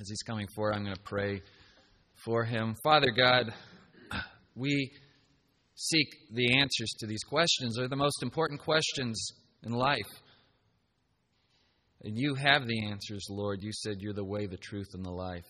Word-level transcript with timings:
as 0.00 0.08
he's 0.08 0.22
coming 0.22 0.48
forward, 0.54 0.74
I'm 0.74 0.84
going 0.84 0.96
to 0.96 1.02
pray 1.02 1.42
for 2.24 2.42
him. 2.42 2.74
Father 2.82 3.10
God, 3.10 3.52
we 4.54 4.90
seek 5.74 6.06
the 6.32 6.58
answers 6.58 6.90
to 7.00 7.06
these 7.06 7.22
questions. 7.22 7.76
They're 7.76 7.88
the 7.88 7.96
most 7.96 8.22
important 8.22 8.60
questions 8.60 9.32
in 9.62 9.72
life. 9.72 10.08
And 12.02 12.16
you 12.16 12.34
have 12.34 12.66
the 12.66 12.86
answers, 12.86 13.26
Lord. 13.28 13.58
You 13.62 13.72
said 13.72 13.96
you're 13.98 14.14
the 14.14 14.24
way, 14.24 14.46
the 14.46 14.56
truth, 14.56 14.88
and 14.94 15.04
the 15.04 15.10
life. 15.10 15.44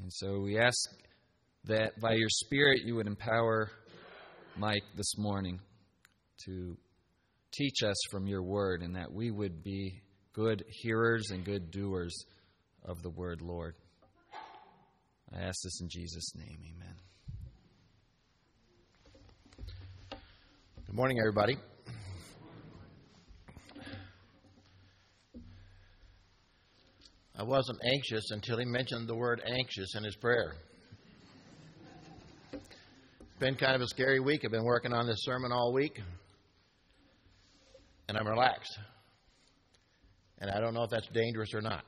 And 0.00 0.12
so 0.12 0.38
we 0.38 0.56
ask 0.56 0.78
that 1.64 2.00
by 2.00 2.12
your 2.12 2.28
Spirit 2.28 2.82
you 2.84 2.94
would 2.94 3.08
empower 3.08 3.68
Mike 4.56 4.84
this 4.96 5.18
morning 5.18 5.58
to 6.46 6.76
teach 7.52 7.82
us 7.84 7.96
from 8.12 8.28
your 8.28 8.42
word 8.42 8.82
and 8.82 8.94
that 8.94 9.12
we 9.12 9.32
would 9.32 9.64
be 9.64 10.02
good 10.32 10.64
hearers 10.82 11.30
and 11.30 11.44
good 11.44 11.72
doers 11.72 12.14
of 12.84 13.02
the 13.02 13.10
word, 13.10 13.40
Lord. 13.40 13.74
I 15.34 15.40
ask 15.40 15.56
this 15.64 15.80
in 15.80 15.88
Jesus' 15.88 16.34
name. 16.36 16.58
Amen. 16.76 16.94
Good 20.86 20.94
morning, 20.94 21.18
everybody. 21.18 21.56
I 27.36 27.42
wasn't 27.42 27.78
anxious 27.92 28.30
until 28.30 28.58
he 28.58 28.64
mentioned 28.64 29.08
the 29.08 29.16
word 29.16 29.42
anxious 29.44 29.96
in 29.96 30.04
his 30.04 30.14
prayer. 30.14 30.54
It's 32.52 33.40
been 33.40 33.56
kind 33.56 33.74
of 33.74 33.80
a 33.80 33.88
scary 33.88 34.20
week. 34.20 34.42
I've 34.44 34.52
been 34.52 34.64
working 34.64 34.92
on 34.92 35.06
this 35.06 35.24
sermon 35.24 35.50
all 35.50 35.72
week, 35.72 36.00
and 38.08 38.16
I'm 38.16 38.28
relaxed. 38.28 38.78
And 40.38 40.50
I 40.50 40.60
don't 40.60 40.74
know 40.74 40.84
if 40.84 40.90
that's 40.90 41.08
dangerous 41.08 41.52
or 41.54 41.60
not. 41.60 41.82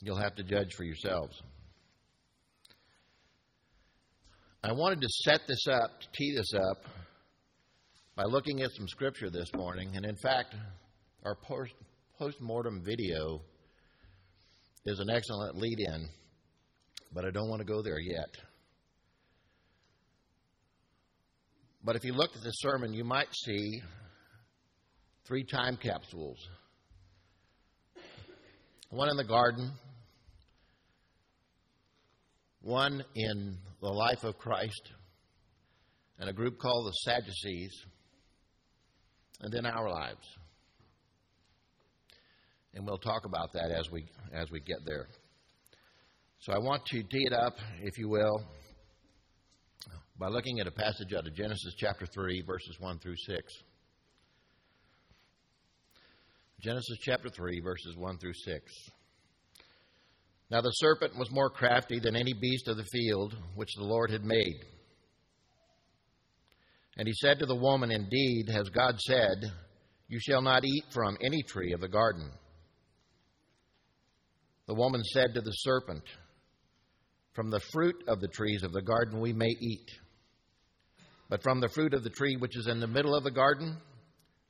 You'll 0.00 0.20
have 0.20 0.36
to 0.36 0.44
judge 0.44 0.74
for 0.76 0.84
yourselves. 0.84 1.42
I 4.62 4.72
wanted 4.72 5.00
to 5.00 5.08
set 5.24 5.40
this 5.48 5.66
up, 5.70 6.00
to 6.00 6.06
tee 6.16 6.34
this 6.36 6.52
up, 6.54 6.84
by 8.16 8.24
looking 8.24 8.62
at 8.62 8.70
some 8.72 8.88
scripture 8.88 9.30
this 9.30 9.52
morning. 9.54 9.96
And 9.96 10.04
in 10.04 10.16
fact, 10.16 10.54
our 11.24 11.36
post 11.36 12.40
mortem 12.40 12.82
video 12.84 13.40
is 14.86 15.00
an 15.00 15.10
excellent 15.10 15.56
lead 15.56 15.78
in, 15.80 16.08
but 17.12 17.24
I 17.24 17.30
don't 17.30 17.48
want 17.48 17.60
to 17.60 17.66
go 17.66 17.82
there 17.82 18.00
yet. 18.00 18.30
But 21.84 21.96
if 21.96 22.04
you 22.04 22.12
looked 22.12 22.36
at 22.36 22.42
the 22.42 22.50
sermon, 22.50 22.92
you 22.92 23.04
might 23.04 23.32
see 23.34 23.82
three 25.26 25.44
time 25.44 25.76
capsules 25.76 26.38
one 28.90 29.10
in 29.10 29.16
the 29.16 29.24
garden, 29.24 29.70
one 32.68 33.02
in 33.14 33.56
the 33.80 33.88
life 33.88 34.24
of 34.24 34.36
Christ, 34.36 34.92
and 36.18 36.28
a 36.28 36.32
group 36.32 36.58
called 36.58 36.86
the 36.86 36.92
Sadducees, 37.10 37.72
and 39.40 39.52
then 39.52 39.64
our 39.64 39.90
lives. 39.90 40.26
And 42.74 42.86
we'll 42.86 42.98
talk 42.98 43.24
about 43.24 43.52
that 43.54 43.70
as 43.70 43.90
we 43.90 44.04
as 44.32 44.50
we 44.50 44.60
get 44.60 44.78
there. 44.84 45.08
So 46.40 46.52
I 46.52 46.58
want 46.58 46.84
to 46.86 47.02
tee 47.02 47.24
it 47.26 47.32
up, 47.32 47.54
if 47.80 47.98
you 47.98 48.08
will, 48.08 48.44
by 50.18 50.28
looking 50.28 50.60
at 50.60 50.66
a 50.66 50.70
passage 50.70 51.14
out 51.16 51.26
of 51.26 51.34
Genesis 51.34 51.74
chapter 51.78 52.06
3, 52.06 52.42
verses 52.46 52.76
1 52.78 52.98
through 52.98 53.16
6. 53.16 53.52
Genesis 56.60 56.98
chapter 57.02 57.28
3, 57.30 57.60
verses 57.60 57.96
1 57.96 58.18
through 58.18 58.34
6. 58.34 58.72
Now 60.50 60.62
the 60.62 60.70
serpent 60.70 61.18
was 61.18 61.30
more 61.30 61.50
crafty 61.50 61.98
than 61.98 62.16
any 62.16 62.32
beast 62.32 62.68
of 62.68 62.76
the 62.76 62.84
field 62.84 63.36
which 63.54 63.74
the 63.76 63.84
Lord 63.84 64.10
had 64.10 64.24
made. 64.24 64.64
And 66.96 67.06
he 67.06 67.14
said 67.14 67.38
to 67.38 67.46
the 67.46 67.54
woman, 67.54 67.90
Indeed, 67.90 68.48
has 68.48 68.68
God 68.70 68.98
said, 69.00 69.52
You 70.08 70.18
shall 70.20 70.42
not 70.42 70.64
eat 70.64 70.84
from 70.92 71.16
any 71.22 71.42
tree 71.42 71.72
of 71.72 71.80
the 71.80 71.88
garden. 71.88 72.30
The 74.66 74.74
woman 74.74 75.02
said 75.04 75.34
to 75.34 75.40
the 75.40 75.52
serpent, 75.52 76.02
From 77.34 77.50
the 77.50 77.60
fruit 77.72 78.02
of 78.08 78.20
the 78.20 78.28
trees 78.28 78.62
of 78.62 78.72
the 78.72 78.82
garden 78.82 79.20
we 79.20 79.32
may 79.32 79.54
eat. 79.60 79.90
But 81.28 81.42
from 81.42 81.60
the 81.60 81.68
fruit 81.68 81.92
of 81.92 82.02
the 82.02 82.10
tree 82.10 82.36
which 82.36 82.56
is 82.56 82.66
in 82.66 82.80
the 82.80 82.86
middle 82.86 83.14
of 83.14 83.22
the 83.22 83.30
garden, 83.30 83.76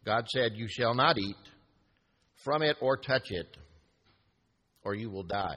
God 0.06 0.26
said, 0.28 0.52
You 0.54 0.68
shall 0.68 0.94
not 0.94 1.18
eat 1.18 1.36
from 2.44 2.62
it 2.62 2.76
or 2.80 2.96
touch 2.96 3.30
it, 3.30 3.56
or 4.84 4.94
you 4.94 5.10
will 5.10 5.24
die. 5.24 5.56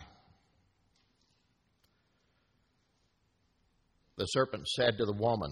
The 4.21 4.27
serpent 4.27 4.67
said 4.67 4.99
to 4.99 5.05
the 5.05 5.17
woman, 5.17 5.51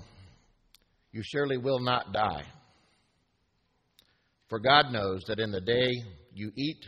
You 1.12 1.24
surely 1.24 1.58
will 1.58 1.80
not 1.80 2.14
die. 2.14 2.44
For 4.48 4.60
God 4.60 4.92
knows 4.92 5.24
that 5.24 5.40
in 5.40 5.50
the 5.50 5.60
day 5.60 5.90
you 6.36 6.52
eat 6.56 6.86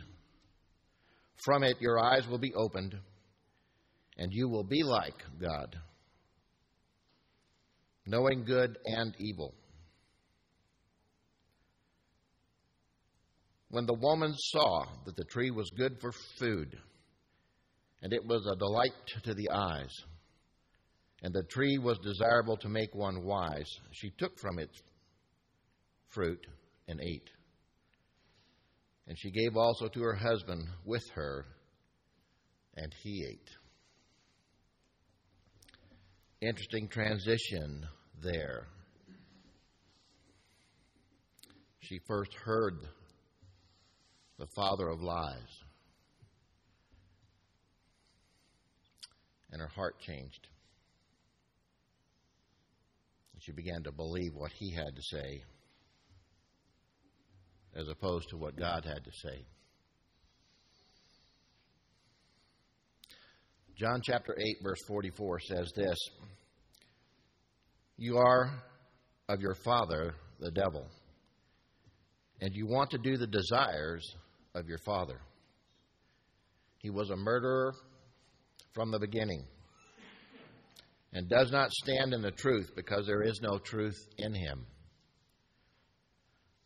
from 1.44 1.64
it, 1.64 1.82
your 1.82 1.98
eyes 1.98 2.28
will 2.28 2.38
be 2.38 2.54
opened, 2.54 2.94
and 4.20 4.32
you 4.32 4.48
will 4.48 4.64
be 4.64 4.84
like 4.84 5.16
God, 5.42 5.76
knowing 8.06 8.46
good 8.46 8.78
and 8.86 9.16
evil. 9.18 9.56
When 13.72 13.88
the 13.88 13.98
woman 14.00 14.36
saw 14.38 14.84
that 15.08 15.16
the 15.16 15.26
tree 15.26 15.50
was 15.50 15.72
good 15.76 15.98
for 16.00 16.12
food, 16.38 16.78
and 18.04 18.14
it 18.14 18.24
was 18.24 18.46
a 18.46 18.56
delight 18.56 19.24
to 19.24 19.34
the 19.34 19.50
eyes, 19.50 19.90
and 21.22 21.34
the 21.34 21.44
tree 21.44 21.78
was 21.78 22.00
desirable 22.00 22.58
to 22.58 22.70
make 22.70 22.96
one 22.96 23.24
wise, 23.24 23.70
she 23.92 24.12
took 24.18 24.38
from 24.40 24.58
its 24.58 24.82
fruit 26.10 26.46
and 26.88 27.00
ate. 27.02 27.30
And 29.08 29.18
she 29.18 29.32
gave 29.32 29.56
also 29.56 29.88
to 29.88 30.02
her 30.02 30.16
husband 30.16 30.68
with 30.86 31.04
her, 31.14 31.46
and 32.76 32.94
he 33.04 33.26
ate. 33.30 33.50
Interesting 36.42 36.88
transition 36.88 37.86
there. 38.24 38.68
She 41.80 42.00
first 42.08 42.34
heard 42.34 42.80
the 44.40 44.48
father 44.56 44.88
of 44.88 45.02
lies. 45.02 45.60
And 49.52 49.62
her 49.62 49.68
heart 49.68 50.00
changed. 50.00 50.48
She 53.42 53.52
began 53.52 53.82
to 53.84 53.92
believe 53.92 54.34
what 54.36 54.52
he 54.52 54.72
had 54.72 54.96
to 54.96 55.02
say 55.02 55.44
as 57.76 57.88
opposed 57.88 58.30
to 58.30 58.38
what 58.38 58.56
God 58.56 58.86
had 58.86 59.04
to 59.04 59.12
say. 59.24 59.46
John 63.76 64.02
chapter 64.04 64.36
8, 64.38 64.58
verse 64.62 64.80
44 64.88 65.40
says 65.40 65.72
this 65.76 65.98
You 67.98 68.18
are 68.18 68.52
of 69.28 69.42
your 69.42 69.56
father, 69.66 70.14
the 70.40 70.52
devil, 70.52 70.86
and 72.42 72.52
you 72.54 72.68
want 72.68 72.92
to 72.92 73.00
do 73.00 73.18
the 73.18 73.26
desires 73.26 74.06
of 74.54 74.68
your 74.68 74.78
father. 74.86 75.20
He 76.78 76.92
was 76.92 77.10
a 77.10 77.16
murderer 77.16 77.74
from 78.74 78.92
the 78.92 79.00
beginning 79.00 79.46
and 81.14 81.30
does 81.30 81.52
not 81.52 81.72
stand 81.72 82.14
in 82.14 82.22
the 82.22 82.32
truth 82.32 82.72
because 82.76 83.06
there 83.06 83.24
is 83.24 83.42
no 83.42 83.58
truth 83.58 84.00
in 84.18 84.34
him. 84.34 84.66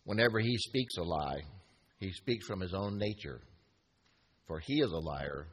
Whenever 0.04 0.40
he 0.40 0.58
speaks 0.58 0.98
a 0.98 1.04
lie, 1.04 1.42
he 2.00 2.12
speaks 2.12 2.46
from 2.46 2.60
his 2.60 2.74
own 2.74 2.98
nature, 2.98 3.42
for 4.48 4.60
he 4.60 4.82
is 4.82 4.92
a 4.92 5.00
liar 5.00 5.48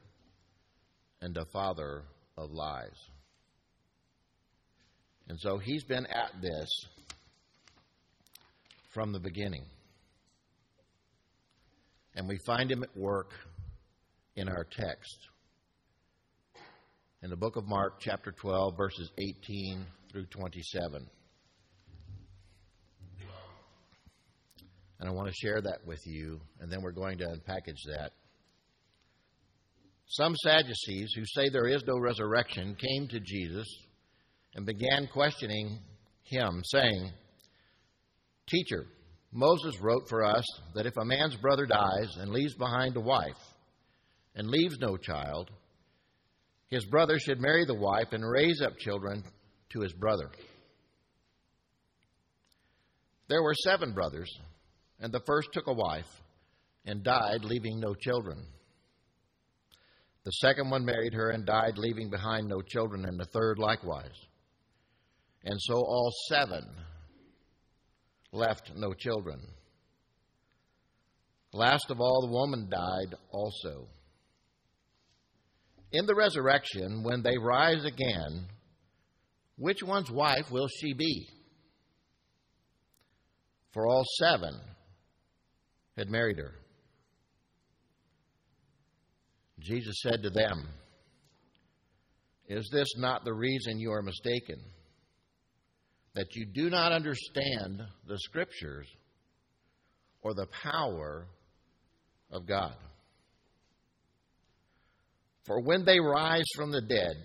and 1.23 1.37
a 1.37 1.47
father 1.47 2.03
of 2.37 2.51
lies. 2.51 2.99
And 5.29 5.39
so 5.41 5.57
he's 5.57 5.85
been 5.85 6.05
at 6.07 6.43
this 6.43 6.69
from 8.93 9.13
the 9.13 9.21
beginning. 9.21 9.65
And 12.15 12.29
we 12.29 12.37
find 12.45 12.71
him 12.71 12.83
at 12.83 12.95
work 12.95 13.31
in 14.37 14.49
our 14.49 14.65
text. 14.65 15.17
In 17.23 17.31
the 17.31 17.37
book 17.37 17.55
of 17.55 17.69
Mark, 17.69 18.01
chapter 18.01 18.33
12, 18.33 18.77
verses 18.77 19.09
18 19.17 19.87
through 20.11 20.27
27. 20.27 21.07
And 24.99 25.09
I 25.09 25.13
want 25.13 25.29
to 25.29 25.35
share 25.35 25.61
that 25.61 25.87
with 25.87 26.01
you, 26.05 26.41
and 26.59 26.69
then 26.69 26.83
we're 26.83 26.91
going 26.91 27.19
to 27.19 27.27
unpackage 27.27 27.79
that. 27.97 28.11
Some 30.09 30.35
Sadducees 30.43 31.13
who 31.15 31.23
say 31.27 31.49
there 31.49 31.69
is 31.69 31.85
no 31.87 31.97
resurrection 31.97 32.75
came 32.75 33.07
to 33.11 33.21
Jesus 33.21 33.69
and 34.57 34.67
began 34.67 35.09
questioning 35.13 35.79
him, 36.25 36.61
saying, 36.65 37.13
Teacher, 38.49 38.87
Moses 39.31 39.81
wrote 39.81 40.09
for 40.09 40.25
us 40.25 40.45
that 40.75 40.87
if 40.87 40.97
a 40.97 41.05
man's 41.05 41.37
brother 41.37 41.67
dies 41.67 42.17
and 42.19 42.33
leaves 42.33 42.57
behind 42.57 42.97
a 42.97 43.01
wife, 43.01 43.39
and 44.35 44.49
leaves 44.49 44.77
no 44.81 44.97
child, 44.97 45.53
his 46.73 46.87
brother 46.87 47.19
should 47.19 47.39
marry 47.39 47.67
the 47.67 47.75
wife 47.75 48.09
and 48.13 48.25
raise 48.27 48.63
up 48.63 48.79
children 48.79 49.23
to 49.69 49.81
his 49.81 49.93
brother. 49.93 50.31
There 53.29 53.43
were 53.43 53.53
seven 53.63 53.93
brothers, 53.93 54.31
and 54.99 55.13
the 55.13 55.21
first 55.27 55.49
took 55.53 55.67
a 55.67 55.75
wife 55.75 56.09
and 56.87 57.05
died, 57.05 57.45
leaving 57.45 57.79
no 57.79 57.93
children. 57.93 58.47
The 60.25 60.31
second 60.31 60.71
one 60.71 60.87
married 60.87 61.13
her 61.13 61.29
and 61.29 61.45
died, 61.45 61.77
leaving 61.77 62.09
behind 62.09 62.49
no 62.49 62.63
children, 62.63 63.05
and 63.05 63.21
the 63.21 63.27
third 63.27 63.59
likewise. 63.59 64.19
And 65.45 65.61
so 65.61 65.75
all 65.75 66.11
seven 66.31 66.65
left 68.33 68.73
no 68.75 68.95
children. 68.95 69.41
Last 71.53 71.91
of 71.91 72.01
all, 72.01 72.27
the 72.27 72.33
woman 72.33 72.71
died 72.71 73.15
also. 73.31 73.89
In 75.93 76.07
the 76.07 76.15
resurrection, 76.15 77.03
when 77.03 77.23
they 77.23 77.37
rise 77.37 77.85
again, 77.85 78.47
which 79.57 79.83
one's 79.83 80.11
wife 80.11 80.51
will 80.51 80.69
she 80.81 80.95
be? 80.95 81.29
For 83.73 83.87
all 83.87 84.05
seven 84.19 84.59
had 85.97 86.09
married 86.09 86.39
her. 86.39 86.55
Jesus 89.61 89.95
said 90.03 90.23
to 90.23 90.31
them, 90.31 90.69
Is 92.49 92.69
this 92.73 92.89
not 92.97 93.25
the 93.25 93.35
reason 93.35 93.79
you 93.79 93.93
are 93.93 94.03
mistaken? 94.03 94.61
That 96.15 96.35
you 96.35 96.47
do 96.47 96.69
not 96.71 96.93
understand 96.93 97.83
the 98.07 98.19
Scriptures 98.19 98.87
or 100.23 100.35
the 100.35 100.49
power 100.63 101.27
of 102.31 102.47
God? 102.47 102.75
For 105.45 105.61
when 105.61 105.85
they 105.85 105.99
rise 105.99 106.45
from 106.55 106.71
the 106.71 106.81
dead, 106.81 107.17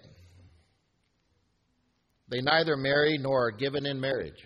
they 2.29 2.41
neither 2.41 2.75
marry 2.75 3.17
nor 3.17 3.47
are 3.47 3.51
given 3.51 3.85
in 3.85 3.99
marriage, 3.99 4.43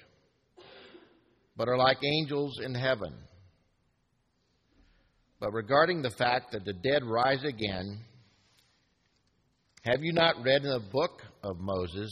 but 1.56 1.68
are 1.68 1.77
like 1.77 2.03
angels 2.03 2.59
in 2.63 2.75
heaven. 2.75 3.13
But 5.39 5.53
regarding 5.53 6.01
the 6.01 6.12
fact 6.12 6.51
that 6.51 6.65
the 6.65 6.73
dead 6.73 7.03
rise 7.03 7.44
again, 7.44 8.00
have 9.83 10.03
you 10.03 10.13
not 10.13 10.44
read 10.44 10.63
in 10.63 10.69
the 10.69 10.83
book 10.91 11.23
of 11.44 11.57
Moses, 11.59 12.12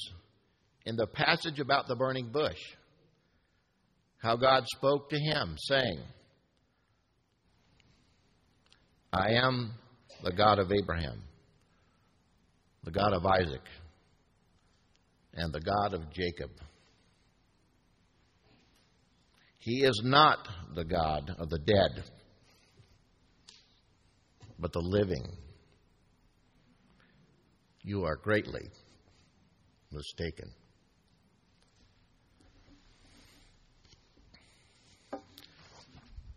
in 0.85 0.95
the 0.95 1.05
passage 1.05 1.59
about 1.59 1.87
the 1.87 1.95
burning 1.95 2.31
bush, 2.31 2.57
how 4.17 4.35
God 4.35 4.63
spoke 4.67 5.09
to 5.11 5.19
him, 5.19 5.55
saying, 5.59 5.99
I 9.13 9.33
am 9.33 9.73
the 10.23 10.31
God 10.31 10.57
of 10.57 10.71
Abraham, 10.71 11.21
the 12.83 12.91
God 12.91 13.13
of 13.13 13.25
Isaac, 13.25 13.63
and 15.33 15.53
the 15.53 15.61
God 15.61 15.93
of 15.93 16.11
Jacob. 16.11 16.51
He 19.59 19.83
is 19.83 20.01
not 20.03 20.47
the 20.73 20.85
God 20.85 21.31
of 21.37 21.49
the 21.49 21.59
dead 21.59 22.03
but 24.59 24.73
the 24.73 24.79
living. 24.79 25.25
You 27.81 28.03
are 28.03 28.17
greatly 28.17 28.69
mistaken. 29.91 30.51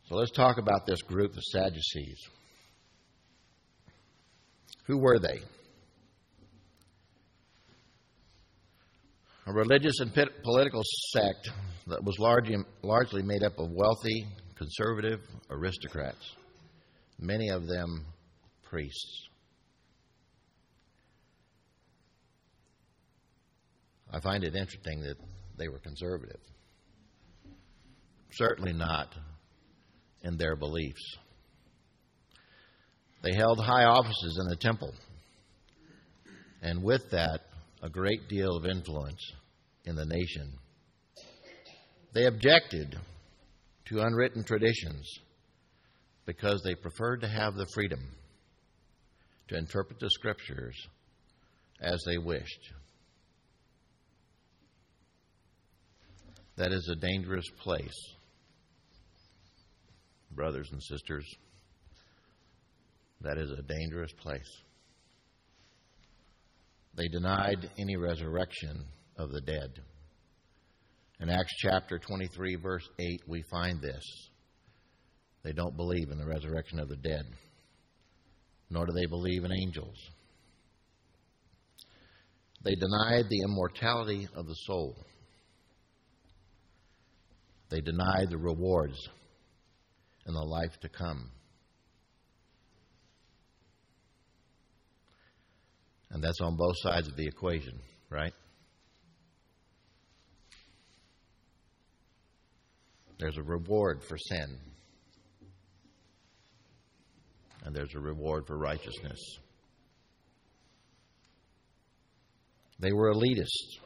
So 0.09 0.17
let's 0.17 0.31
talk 0.31 0.59
about 0.59 0.87
this 0.87 1.03
group, 1.03 1.33
the 1.33 1.41
Sadducees. 1.41 2.19
Who 4.87 4.99
were 4.99 5.19
they? 5.19 5.41
A 9.47 9.53
religious 9.53 9.99
and 10.01 10.13
political 10.45 10.83
sect 11.13 11.51
that 11.89 12.05
was 12.05 12.17
largely, 12.19 12.57
largely 12.83 13.23
made 13.23 13.43
up 13.43 13.59
of 13.59 13.71
wealthy, 13.71 14.27
conservative 14.57 15.21
aristocrats 15.51 16.37
many 17.23 17.49
of 17.49 17.67
them 17.67 18.05
priests. 18.65 19.29
I 24.13 24.21
find 24.21 24.45
it 24.45 24.55
interesting 24.55 25.01
that 25.03 25.17
they 25.57 25.69
were 25.69 25.79
conservative. 25.79 26.41
Certainly 28.33 28.75
not 28.75 29.15
in 30.23 30.37
their 30.37 30.57
beliefs. 30.57 31.17
They 33.23 33.35
held 33.35 33.61
high 33.61 33.85
offices 33.85 34.39
in 34.43 34.49
the 34.49 34.57
temple, 34.57 34.93
and 36.61 36.83
with 36.83 37.11
that, 37.11 37.41
a 37.83 37.91
great 37.91 38.29
deal 38.29 38.57
of 38.57 38.65
influence 38.65 39.21
in 39.85 39.97
the 39.97 40.07
nation. 40.07 40.53
They 42.15 42.27
objected 42.27 42.97
to 43.87 44.01
unwritten 44.01 44.45
traditions 44.45 45.11
because 46.25 46.63
they 46.63 46.77
preferred 46.77 47.23
to 47.23 47.29
have 47.29 47.55
the 47.57 47.67
freedom 47.75 48.01
to 49.49 49.57
interpret 49.57 49.99
the 49.99 50.11
scriptures 50.11 50.77
as 51.81 52.01
they 52.07 52.19
wished. 52.19 52.73
That 56.57 56.71
is 56.71 56.89
a 56.93 56.97
dangerous 56.97 57.49
place, 57.63 58.15
brothers 60.31 60.69
and 60.71 60.81
sisters. 60.83 61.27
That 63.23 63.39
is 63.39 63.51
a 63.51 63.63
dangerous 63.63 64.13
place. 64.21 64.63
They 66.95 67.09
denied 67.09 67.71
any 67.79 67.97
resurrection 67.97 68.85
of 69.17 69.31
the 69.31 69.41
dead. 69.41 69.71
In 71.21 71.31
Acts 71.31 71.55
chapter 71.59 71.99
23, 71.99 72.57
verse 72.57 72.87
8, 72.99 73.21
we 73.29 73.43
find 73.51 73.81
this. 73.81 74.03
They 75.43 75.53
don't 75.53 75.77
believe 75.77 76.11
in 76.11 76.19
the 76.19 76.27
resurrection 76.27 76.79
of 76.79 76.89
the 76.89 76.97
dead, 76.97 77.25
nor 78.71 78.87
do 78.87 78.93
they 78.93 79.07
believe 79.07 79.45
in 79.45 79.53
angels. 79.53 79.97
They 82.65 82.75
denied 82.75 83.25
the 83.29 83.43
immortality 83.45 84.29
of 84.37 84.47
the 84.47 84.55
soul. 84.67 84.97
They 87.71 87.81
denied 87.81 88.31
the 88.31 88.39
rewards 88.39 88.99
in 90.27 90.35
the 90.35 90.41
life 90.41 90.79
to 90.83 90.89
come. 90.89 91.31
And 96.13 96.23
that's 96.23 96.41
on 96.41 96.57
both 96.57 96.77
sides 96.83 97.09
of 97.09 97.17
the 97.17 97.27
equation, 97.27 97.81
right? 98.11 98.35
There's 103.19 103.39
a 103.39 103.43
reward 103.43 104.03
for 104.09 104.17
sin 104.19 104.59
and 107.65 107.75
there's 107.75 107.95
a 107.95 108.01
reward 108.01 108.47
for 108.47 108.59
righteousness. 108.59 109.21
They 112.81 112.93
were 112.93 113.15
elitists 113.15 113.79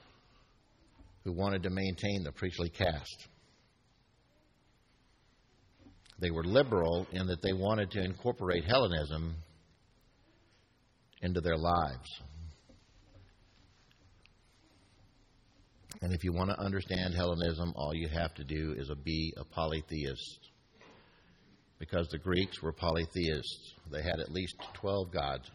who 1.24 1.32
wanted 1.32 1.62
to 1.64 1.70
maintain 1.70 2.22
the 2.24 2.32
priestly 2.32 2.70
caste. 2.70 3.28
They 6.18 6.30
were 6.30 6.44
liberal 6.44 7.06
in 7.12 7.26
that 7.26 7.42
they 7.42 7.52
wanted 7.52 7.90
to 7.90 8.02
incorporate 8.02 8.64
Hellenism 8.64 9.34
into 11.26 11.40
their 11.42 11.58
lives. 11.58 12.08
And 16.02 16.12
if 16.12 16.24
you 16.24 16.32
want 16.32 16.50
to 16.50 16.60
understand 16.60 17.14
Hellenism, 17.14 17.72
all 17.76 17.94
you 17.94 18.08
have 18.08 18.34
to 18.34 18.44
do 18.44 18.74
is 18.76 18.90
be 19.04 19.34
a 19.36 19.44
polytheist 19.44 20.50
because 21.78 22.08
the 22.08 22.18
Greeks 22.18 22.62
were 22.62 22.72
polytheists. 22.72 23.74
They 23.90 24.02
had 24.02 24.20
at 24.20 24.30
least 24.30 24.56
12 24.74 25.12
gods. 25.12 25.50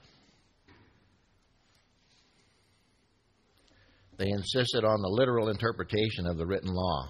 They 4.18 4.30
insisted 4.30 4.84
on 4.84 5.02
the 5.02 5.10
literal 5.10 5.50
interpretation 5.50 6.28
of 6.28 6.38
the 6.38 6.46
written 6.46 6.72
law. 6.72 7.08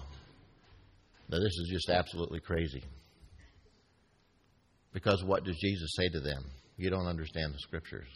Now, 1.28 1.38
this 1.38 1.52
is 1.52 1.70
just 1.70 1.90
absolutely 1.90 2.40
crazy. 2.40 2.82
Because 4.92 5.22
what 5.24 5.44
does 5.44 5.56
Jesus 5.58 5.94
say 5.96 6.08
to 6.08 6.20
them? 6.20 6.44
You 6.76 6.90
don't 6.90 7.06
understand 7.06 7.52
the 7.52 7.58
scriptures. 7.58 8.08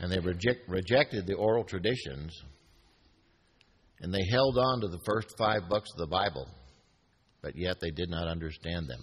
And 0.00 0.10
they 0.10 0.18
reject, 0.18 0.68
rejected 0.68 1.26
the 1.26 1.34
oral 1.34 1.62
traditions 1.62 2.36
and 4.00 4.12
they 4.12 4.24
held 4.32 4.58
on 4.58 4.80
to 4.80 4.88
the 4.88 5.00
first 5.06 5.28
five 5.38 5.68
books 5.68 5.90
of 5.92 5.98
the 5.98 6.10
Bible 6.10 6.48
but 7.42 7.56
yet 7.56 7.76
they 7.80 7.90
did 7.90 8.10
not 8.10 8.28
understand 8.28 8.88
them. 8.88 9.00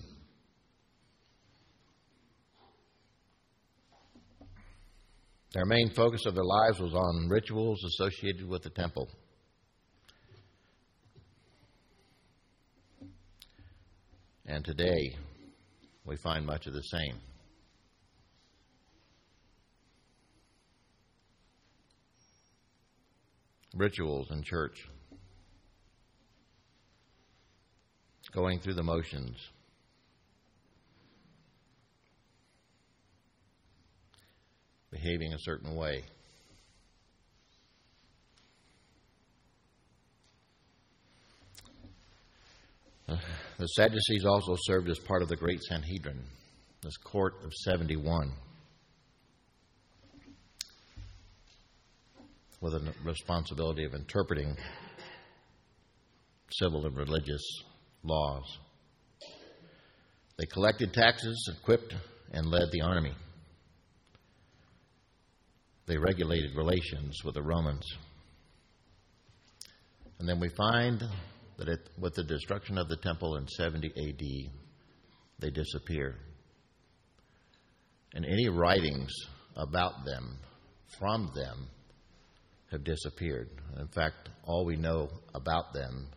Their 5.54 5.66
main 5.66 5.90
focus 5.96 6.26
of 6.26 6.36
their 6.36 6.44
lives 6.44 6.80
was 6.80 6.94
on 6.94 7.30
rituals 7.30 7.84
associated 7.84 8.48
with 8.48 8.64
the 8.64 8.70
temple. 8.70 9.08
And 14.46 14.64
today, 14.64 15.16
we 16.06 16.16
find 16.18 16.46
much 16.46 16.68
of 16.68 16.74
the 16.74 16.84
same. 16.84 17.20
Rituals 23.78 24.32
in 24.32 24.44
church, 24.44 24.90
going 28.38 28.60
through 28.60 28.76
the 28.76 28.84
motions. 28.84 29.36
Behaving 34.92 35.34
a 35.34 35.40
certain 35.40 35.76
way. 35.76 36.04
The 43.08 43.66
Sadducees 43.66 44.24
also 44.24 44.56
served 44.66 44.88
as 44.90 45.00
part 45.00 45.24
of 45.24 45.30
the 45.30 45.36
Great 45.36 45.64
Sanhedrin, 45.64 46.22
this 46.84 46.96
court 46.98 47.34
of 47.44 47.52
71, 47.54 48.32
with 52.62 52.74
a 52.74 52.94
responsibility 53.04 53.86
of 53.86 53.94
interpreting 53.94 54.56
civil 56.52 56.86
and 56.86 56.96
religious 56.96 57.44
laws. 58.04 58.58
They 60.38 60.46
collected 60.46 60.94
taxes, 60.94 61.52
equipped, 61.60 61.94
and 62.32 62.48
led 62.48 62.70
the 62.72 62.82
army. 62.82 63.14
They 65.88 65.98
regulated 65.98 66.56
relations 66.56 67.18
with 67.24 67.36
the 67.36 67.42
Romans. 67.42 67.86
And 70.20 70.28
then 70.28 70.40
we 70.40 70.50
find 70.50 71.02
that 71.58 71.70
it, 71.70 71.90
with 72.00 72.14
the 72.16 72.24
destruction 72.24 72.78
of 72.78 72.88
the 72.90 72.98
temple 72.98 73.38
in 73.38 73.48
70 73.48 73.88
AD, 73.88 74.52
they 75.40 75.50
disappear. 75.50 76.16
And 78.14 78.26
any 78.26 78.50
writings 78.50 79.12
about 79.56 80.06
them, 80.06 80.38
from 81.00 81.32
them, 81.36 81.68
have 82.72 82.84
disappeared. 82.84 83.50
In 83.80 83.88
fact, 83.88 84.30
all 84.44 84.66
we 84.66 84.76
know 84.76 85.10
about 85.34 85.74
them 85.74 86.08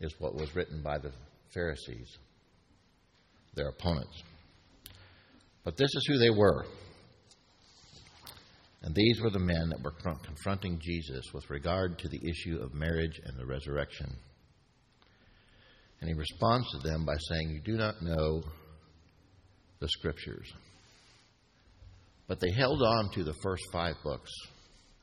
is 0.00 0.14
what 0.18 0.34
was 0.34 0.54
written 0.54 0.82
by 0.82 0.98
the 0.98 1.12
Pharisees, 1.54 2.08
their 3.54 3.68
opponents. 3.68 4.22
But 5.64 5.76
this 5.76 5.90
is 5.94 6.06
who 6.08 6.18
they 6.18 6.30
were. 6.30 6.64
And 8.82 8.94
these 8.94 9.20
were 9.20 9.30
the 9.30 9.38
men 9.38 9.68
that 9.68 9.82
were 9.82 9.94
confronting 10.24 10.80
Jesus 10.82 11.24
with 11.32 11.48
regard 11.50 11.98
to 12.00 12.08
the 12.08 12.20
issue 12.28 12.58
of 12.60 12.74
marriage 12.74 13.20
and 13.24 13.38
the 13.38 13.46
resurrection. 13.46 14.12
And 16.00 16.08
he 16.08 16.14
responds 16.14 16.68
to 16.72 16.88
them 16.88 17.04
by 17.06 17.14
saying, 17.28 17.50
You 17.50 17.60
do 17.60 17.78
not 17.78 18.02
know 18.02 18.42
the 19.78 19.88
scriptures. 19.88 20.52
But 22.26 22.40
they 22.40 22.50
held 22.56 22.82
on 22.82 23.10
to 23.14 23.22
the 23.22 23.34
first 23.34 23.62
five 23.72 23.94
books 24.02 24.30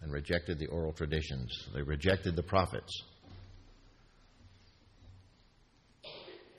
and 0.02 0.12
rejected 0.12 0.60
the 0.60 0.68
oral 0.68 0.94
traditions, 0.94 1.52
they 1.74 1.82
rejected 1.82 2.36
the 2.36 2.44
prophets. 2.44 3.04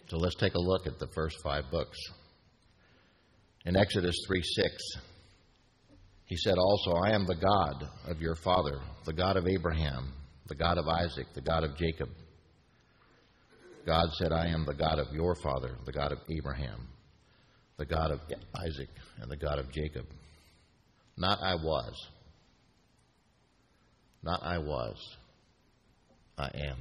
So 0.09 0.17
let's 0.17 0.35
take 0.35 0.55
a 0.55 0.61
look 0.61 0.87
at 0.87 0.99
the 0.99 1.07
first 1.15 1.37
five 1.43 1.65
books. 1.71 1.99
In 3.65 3.77
Exodus 3.77 4.17
3 4.27 4.43
6, 4.43 4.77
he 6.25 6.37
said 6.37 6.59
also, 6.59 6.93
I 6.93 7.11
am 7.11 7.27
the 7.27 7.37
God 7.37 7.89
of 8.09 8.21
your 8.21 8.35
father, 8.35 8.81
the 9.05 9.13
God 9.13 9.37
of 9.37 9.47
Abraham, 9.47 10.13
the 10.49 10.55
God 10.55 10.79
of 10.79 10.87
Isaac, 10.89 11.27
the 11.35 11.41
God 11.41 11.65
of 11.65 11.77
Jacob. 11.77 12.09
God 13.87 14.09
said, 14.19 14.33
I 14.33 14.47
am 14.49 14.65
the 14.67 14.75
God 14.75 14.99
of 14.99 15.13
your 15.13 15.35
father, 15.37 15.77
the 15.87 15.93
God 15.93 16.13
of 16.13 16.19
Abraham, 16.31 16.89
the 17.79 17.87
God 17.87 18.11
of 18.11 18.21
Isaac, 18.55 18.91
and 19.21 19.31
the 19.31 19.37
God 19.37 19.59
of 19.59 19.71
Jacob. 19.73 20.07
Not 21.17 21.39
I 21.43 21.55
was. 21.55 21.95
Not 24.23 24.41
I 24.43 24.59
was. 24.59 24.97
I 26.39 26.50
am. 26.55 26.79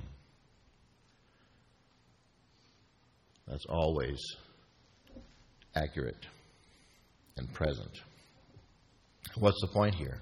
That's 3.47 3.65
always 3.67 4.19
accurate 5.75 6.25
and 7.37 7.51
present. 7.53 7.91
What's 9.37 9.59
the 9.61 9.67
point 9.67 9.95
here? 9.95 10.19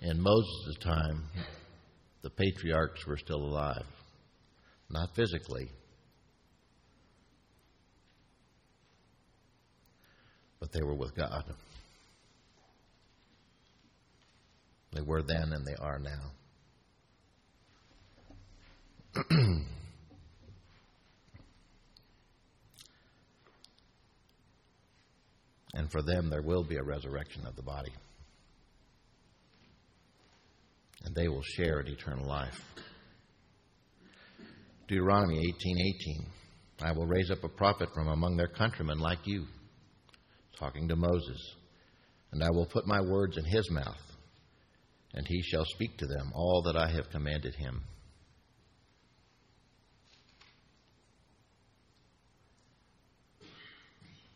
In 0.00 0.20
Moses' 0.20 0.76
time, 0.80 1.24
the 2.22 2.30
patriarchs 2.30 3.06
were 3.06 3.16
still 3.16 3.42
alive 3.42 3.84
not 4.90 5.14
physically, 5.14 5.70
but 10.60 10.72
they 10.72 10.82
were 10.82 10.94
with 10.94 11.14
God. 11.14 11.44
They 14.92 15.02
were 15.02 15.22
then 15.22 15.52
and 15.52 15.66
they 15.66 15.74
are 15.80 15.98
now. 15.98 16.32
and 25.74 25.90
for 25.90 26.02
them, 26.02 26.30
there 26.30 26.42
will 26.42 26.64
be 26.64 26.76
a 26.76 26.82
resurrection 26.82 27.46
of 27.46 27.56
the 27.56 27.62
body. 27.62 27.92
And 31.04 31.14
they 31.14 31.28
will 31.28 31.42
share 31.56 31.80
in 31.80 31.88
eternal 31.88 32.26
life. 32.26 32.60
Deuteronomy 34.88 35.52
18:18. 35.62 36.26
I 36.80 36.92
will 36.92 37.06
raise 37.06 37.30
up 37.30 37.44
a 37.44 37.48
prophet 37.48 37.88
from 37.92 38.08
among 38.08 38.36
their 38.36 38.48
countrymen 38.48 38.98
like 38.98 39.18
you, 39.26 39.46
talking 40.58 40.88
to 40.88 40.96
Moses, 40.96 41.54
and 42.32 42.42
I 42.42 42.50
will 42.50 42.66
put 42.66 42.86
my 42.86 43.00
words 43.00 43.36
in 43.36 43.44
his 43.44 43.68
mouth, 43.70 43.96
and 45.18 45.26
he 45.26 45.42
shall 45.42 45.64
speak 45.64 45.96
to 45.96 46.06
them 46.06 46.30
all 46.32 46.62
that 46.62 46.76
I 46.76 46.88
have 46.92 47.10
commanded 47.10 47.56
him. 47.56 47.82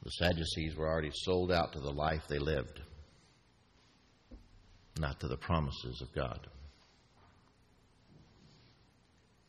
The 0.03 0.11
Sadducees 0.11 0.75
were 0.77 0.89
already 0.89 1.13
sold 1.15 1.53
out 1.53 1.73
to 1.75 1.79
the 1.79 1.93
life 1.93 2.23
they 2.29 2.41
lived, 2.41 2.81
not 4.99 5.21
to 5.21 5.29
the 5.29 5.37
promises 5.37 6.03
of 6.03 6.13
God. 6.17 6.49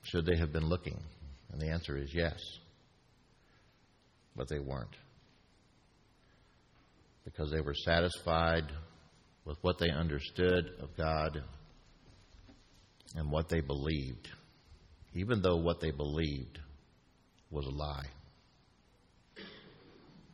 Should 0.04 0.28
they 0.28 0.38
have 0.38 0.54
been 0.54 0.70
looking? 0.70 1.00
And 1.52 1.60
the 1.60 1.70
answer 1.70 1.98
is 1.98 2.13
yes. 2.13 2.38
But 4.36 4.50
they 4.50 4.60
weren't. 4.60 4.96
Because 7.25 7.50
they 7.50 7.62
were 7.62 7.74
satisfied 7.74 8.66
with 9.46 9.58
what 9.62 9.78
they 9.80 9.90
understood 9.90 10.66
of 10.82 10.96
God 10.98 11.42
and 13.16 13.32
what 13.32 13.50
they 13.50 13.62
believed, 13.62 14.28
even 15.14 15.42
though 15.42 15.58
what 15.58 15.80
they 15.80 15.92
believed 15.92 16.60
was 17.52 17.66
a 17.66 17.70
lie. 17.70 18.06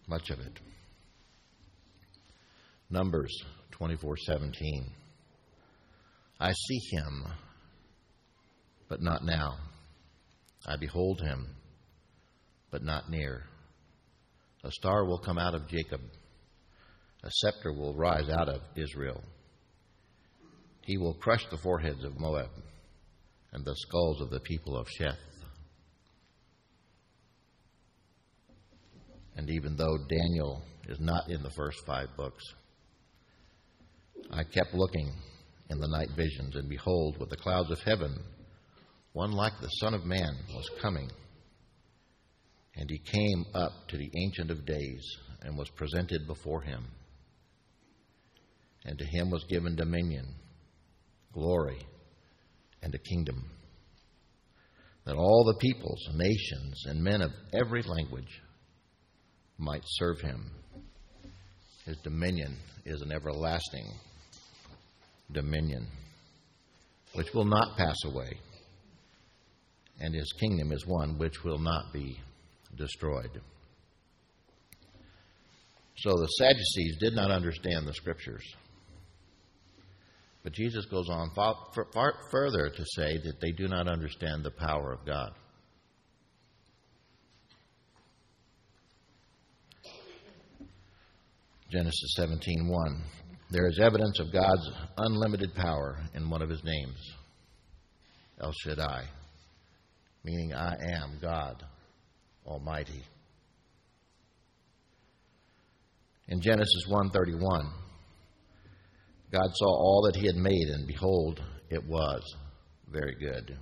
Much 0.08 0.30
of 0.30 0.40
it. 0.40 0.60
Numbers 2.90 3.36
24:17 3.72 4.92
I 6.40 6.52
see 6.52 6.80
him 6.92 7.26
but 8.90 9.02
not 9.02 9.24
now. 9.24 9.56
I 10.66 10.76
behold 10.76 11.22
him, 11.22 11.56
but 12.72 12.84
not 12.84 13.10
near. 13.10 13.44
A 14.64 14.72
star 14.72 15.06
will 15.06 15.20
come 15.20 15.38
out 15.38 15.56
of 15.56 15.68
Jacob, 15.70 16.02
a 17.24 17.32
scepter 17.32 17.74
will 17.74 17.94
rise 17.94 18.30
out 18.30 18.50
of 18.50 18.62
Israel. 18.76 19.22
He 20.82 20.98
will 20.98 21.14
crush 21.14 21.46
the 21.50 21.58
foreheads 21.58 22.04
of 22.04 22.20
Moab 22.20 22.50
and 23.52 23.66
the 23.66 23.76
skulls 23.76 24.22
of 24.22 24.30
the 24.30 24.40
people 24.40 24.78
of 24.78 24.88
Sheth. 25.00 25.18
And 29.36 29.50
even 29.50 29.76
though 29.76 29.98
Daniel 30.10 30.62
is 30.88 31.00
not 31.00 31.30
in 31.30 31.44
the 31.44 31.52
first 31.52 31.86
five 31.86 32.08
books, 32.18 32.44
I 34.32 34.44
kept 34.44 34.74
looking 34.74 35.12
in 35.70 35.80
the 35.80 35.88
night 35.88 36.10
visions, 36.16 36.56
and 36.56 36.68
behold, 36.68 37.18
with 37.20 37.30
the 37.30 37.38
clouds 37.38 37.72
of 37.72 37.80
heaven, 37.82 38.18
one 39.14 39.32
like 39.32 39.54
the 39.62 39.68
Son 39.68 39.94
of 39.94 40.06
Man 40.06 40.36
was 40.54 40.70
coming. 40.82 41.10
And 42.76 42.90
he 42.90 43.00
came 43.00 43.46
up 43.54 43.72
to 43.90 43.98
the 43.98 44.12
Ancient 44.24 44.52
of 44.52 44.66
Days 44.66 45.04
and 45.42 45.58
was 45.58 45.70
presented 45.70 46.28
before 46.28 46.62
him. 46.62 46.86
And 48.86 48.98
to 48.98 49.06
him 49.06 49.30
was 49.30 49.44
given 49.46 49.76
dominion, 49.76 50.26
glory, 51.34 51.80
and 52.82 52.94
a 52.96 53.00
kingdom, 53.00 53.50
that 55.06 55.16
all 55.16 55.44
the 55.46 55.60
peoples, 55.60 56.10
nations, 56.16 56.84
and 56.86 57.04
men 57.04 57.22
of 57.22 57.32
every 57.54 57.84
language 57.84 58.42
might 59.58 59.84
serve 59.86 60.22
him. 60.22 60.52
His 61.86 61.98
dominion 61.98 62.58
is 62.86 63.02
an 63.02 63.12
everlasting 63.12 63.86
dominion 65.32 65.88
which 67.14 67.34
will 67.34 67.46
not 67.46 67.78
pass 67.78 67.98
away 68.06 68.40
and 70.00 70.14
his 70.14 70.32
kingdom 70.40 70.72
is 70.72 70.86
one 70.88 71.18
which 71.18 71.44
will 71.44 71.60
not 71.60 71.92
be 71.94 72.20
destroyed. 72.76 73.42
So 75.98 76.12
the 76.12 76.28
Sadducees 76.28 76.98
did 77.00 77.14
not 77.14 77.32
understand 77.32 77.86
the 77.86 77.94
scriptures. 77.94 78.44
But 80.44 80.54
Jesus 80.54 80.86
goes 80.86 81.10
on 81.10 81.32
far, 81.36 81.56
far 81.94 82.14
further 82.32 82.70
to 82.70 82.86
say 82.96 83.18
that 83.18 83.42
they 83.42 83.52
do 83.52 83.68
not 83.68 83.88
understand 83.88 84.44
the 84.44 84.52
power 84.52 84.94
of 84.94 85.06
God. 85.06 85.32
Genesis 91.70 92.16
17:1 92.18 93.04
There 93.52 93.68
is 93.68 93.80
evidence 93.80 94.20
of 94.20 94.32
God's 94.32 94.68
unlimited 94.98 95.54
power 95.56 96.00
in 96.14 96.30
one 96.30 96.42
of 96.42 96.50
his 96.50 96.64
names, 96.64 96.98
El 98.42 98.54
Shaddai, 98.64 99.06
meaning 100.24 100.54
I 100.54 100.74
am 100.94 101.20
God 101.22 101.64
Almighty. 102.46 103.04
In 106.28 106.42
Genesis 106.42 106.86
1:31 106.88 107.89
God 109.32 109.50
saw 109.54 109.68
all 109.68 110.10
that 110.12 110.20
he 110.20 110.26
had 110.26 110.36
made, 110.36 110.68
and 110.70 110.88
behold, 110.88 111.40
it 111.70 111.86
was 111.86 112.24
very 112.92 113.16
good. 113.20 113.58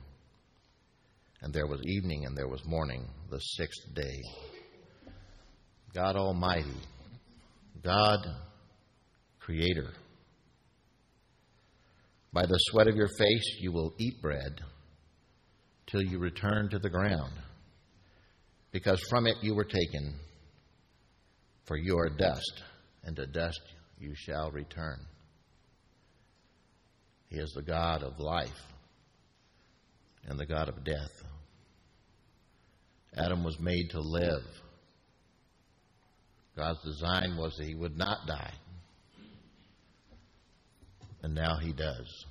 And 1.41 1.53
there 1.53 1.67
was 1.67 1.81
evening 1.85 2.25
and 2.25 2.37
there 2.37 2.47
was 2.47 2.65
morning, 2.65 3.05
the 3.29 3.39
sixth 3.39 3.93
day. 3.93 4.21
God 5.93 6.15
Almighty, 6.15 6.79
God 7.83 8.19
Creator. 9.39 9.93
By 12.31 12.45
the 12.45 12.57
sweat 12.69 12.87
of 12.87 12.95
your 12.95 13.09
face 13.17 13.57
you 13.59 13.71
will 13.71 13.93
eat 13.97 14.21
bread 14.21 14.61
till 15.87 16.01
you 16.01 16.19
return 16.19 16.69
to 16.69 16.79
the 16.79 16.89
ground, 16.89 17.33
because 18.71 19.01
from 19.09 19.27
it 19.27 19.35
you 19.41 19.55
were 19.55 19.63
taken, 19.63 20.15
for 21.65 21.77
you 21.77 21.97
are 21.97 22.09
dust, 22.09 22.63
and 23.03 23.15
to 23.15 23.25
dust 23.27 23.61
you 23.99 24.13
shall 24.15 24.51
return. 24.51 24.99
He 27.29 27.37
is 27.37 27.53
the 27.53 27.61
God 27.61 28.03
of 28.03 28.19
life 28.19 28.49
and 30.27 30.39
the 30.39 30.45
God 30.45 30.69
of 30.69 30.83
death. 30.83 31.23
Adam 33.15 33.43
was 33.43 33.59
made 33.59 33.89
to 33.91 33.99
live. 33.99 34.43
God's 36.55 36.83
design 36.83 37.37
was 37.37 37.55
that 37.57 37.65
he 37.65 37.75
would 37.75 37.97
not 37.97 38.27
die. 38.27 38.53
And 41.23 41.33
now 41.33 41.57
he 41.61 41.73
does. 41.73 42.25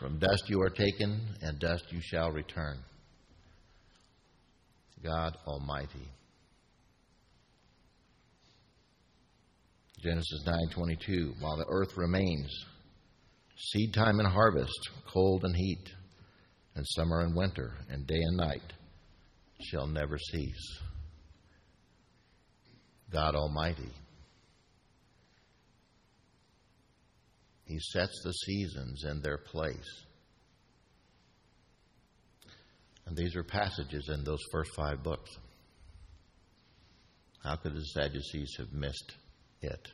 From 0.00 0.18
dust 0.18 0.44
you 0.48 0.60
are 0.62 0.70
taken, 0.70 1.20
and 1.40 1.58
dust 1.58 1.84
you 1.90 2.00
shall 2.02 2.30
return. 2.30 2.78
God 5.02 5.36
Almighty. 5.46 6.08
Genesis 10.04 10.44
9:22 10.46 11.40
While 11.40 11.56
the 11.56 11.64
earth 11.66 11.96
remains 11.96 12.52
seed 13.56 13.94
time 13.94 14.20
and 14.20 14.28
harvest 14.28 14.90
cold 15.06 15.44
and 15.44 15.56
heat 15.56 15.94
and 16.74 16.86
summer 16.86 17.20
and 17.20 17.34
winter 17.34 17.78
and 17.88 18.06
day 18.06 18.20
and 18.20 18.36
night 18.36 18.74
shall 19.62 19.86
never 19.86 20.18
cease. 20.18 20.78
God 23.10 23.34
Almighty 23.34 23.92
He 27.64 27.78
sets 27.80 28.20
the 28.22 28.32
seasons 28.32 29.04
in 29.04 29.22
their 29.22 29.38
place. 29.38 30.04
And 33.06 33.16
these 33.16 33.34
are 33.36 33.42
passages 33.42 34.10
in 34.10 34.22
those 34.22 34.42
first 34.52 34.70
five 34.76 35.02
books. 35.02 35.30
How 37.42 37.56
could 37.56 37.74
the 37.74 37.84
Sadducees 37.86 38.54
have 38.58 38.72
missed 38.72 39.14
it. 39.64 39.88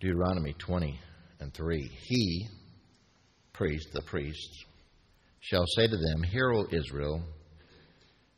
Deuteronomy 0.00 0.54
20 0.58 0.98
and 1.40 1.54
3. 1.54 1.90
He, 2.06 2.48
priest, 3.52 3.88
the 3.92 4.02
priests, 4.02 4.64
shall 5.40 5.64
say 5.76 5.86
to 5.86 5.96
them, 5.96 6.22
Hear, 6.24 6.52
O 6.52 6.66
Israel, 6.72 7.22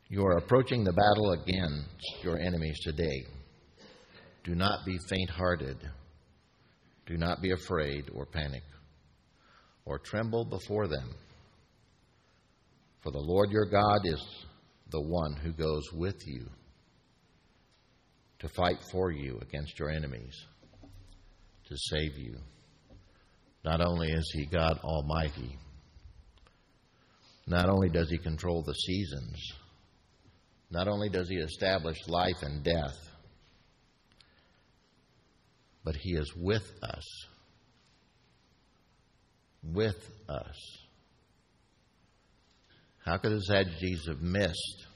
you 0.08 0.24
are 0.24 0.36
approaching 0.36 0.84
the 0.84 0.92
battle 0.92 1.32
against 1.32 2.22
your 2.22 2.38
enemies 2.38 2.78
today. 2.82 3.24
Do 4.44 4.54
not 4.54 4.84
be 4.84 4.98
faint 5.08 5.30
hearted. 5.30 5.78
Do 7.06 7.16
not 7.16 7.40
be 7.40 7.52
afraid 7.52 8.10
or 8.14 8.26
panic 8.26 8.62
or 9.86 9.98
tremble 9.98 10.44
before 10.44 10.86
them. 10.86 11.14
For 13.02 13.10
the 13.10 13.18
Lord 13.18 13.50
your 13.50 13.66
God 13.66 14.00
is 14.04 14.22
the 14.94 15.00
one 15.00 15.34
who 15.34 15.50
goes 15.50 15.92
with 15.92 16.24
you 16.24 16.46
to 18.38 18.48
fight 18.48 18.78
for 18.92 19.10
you 19.10 19.40
against 19.42 19.76
your 19.76 19.90
enemies, 19.90 20.40
to 21.68 21.76
save 21.76 22.16
you. 22.16 22.36
Not 23.64 23.80
only 23.80 24.12
is 24.12 24.30
He 24.32 24.46
God 24.46 24.78
Almighty, 24.84 25.58
not 27.48 27.68
only 27.68 27.88
does 27.88 28.08
He 28.08 28.18
control 28.18 28.62
the 28.62 28.72
seasons, 28.72 29.36
not 30.70 30.86
only 30.86 31.08
does 31.08 31.28
He 31.28 31.38
establish 31.38 31.98
life 32.06 32.42
and 32.42 32.62
death, 32.62 32.96
but 35.82 35.96
He 35.96 36.12
is 36.12 36.32
with 36.36 36.70
us. 36.84 37.04
With 39.64 40.08
us. 40.28 40.83
How 43.04 43.18
could 43.18 43.32
the 43.32 43.40
Sadducees 43.40 44.06
have 44.08 44.22
missed 44.22 44.86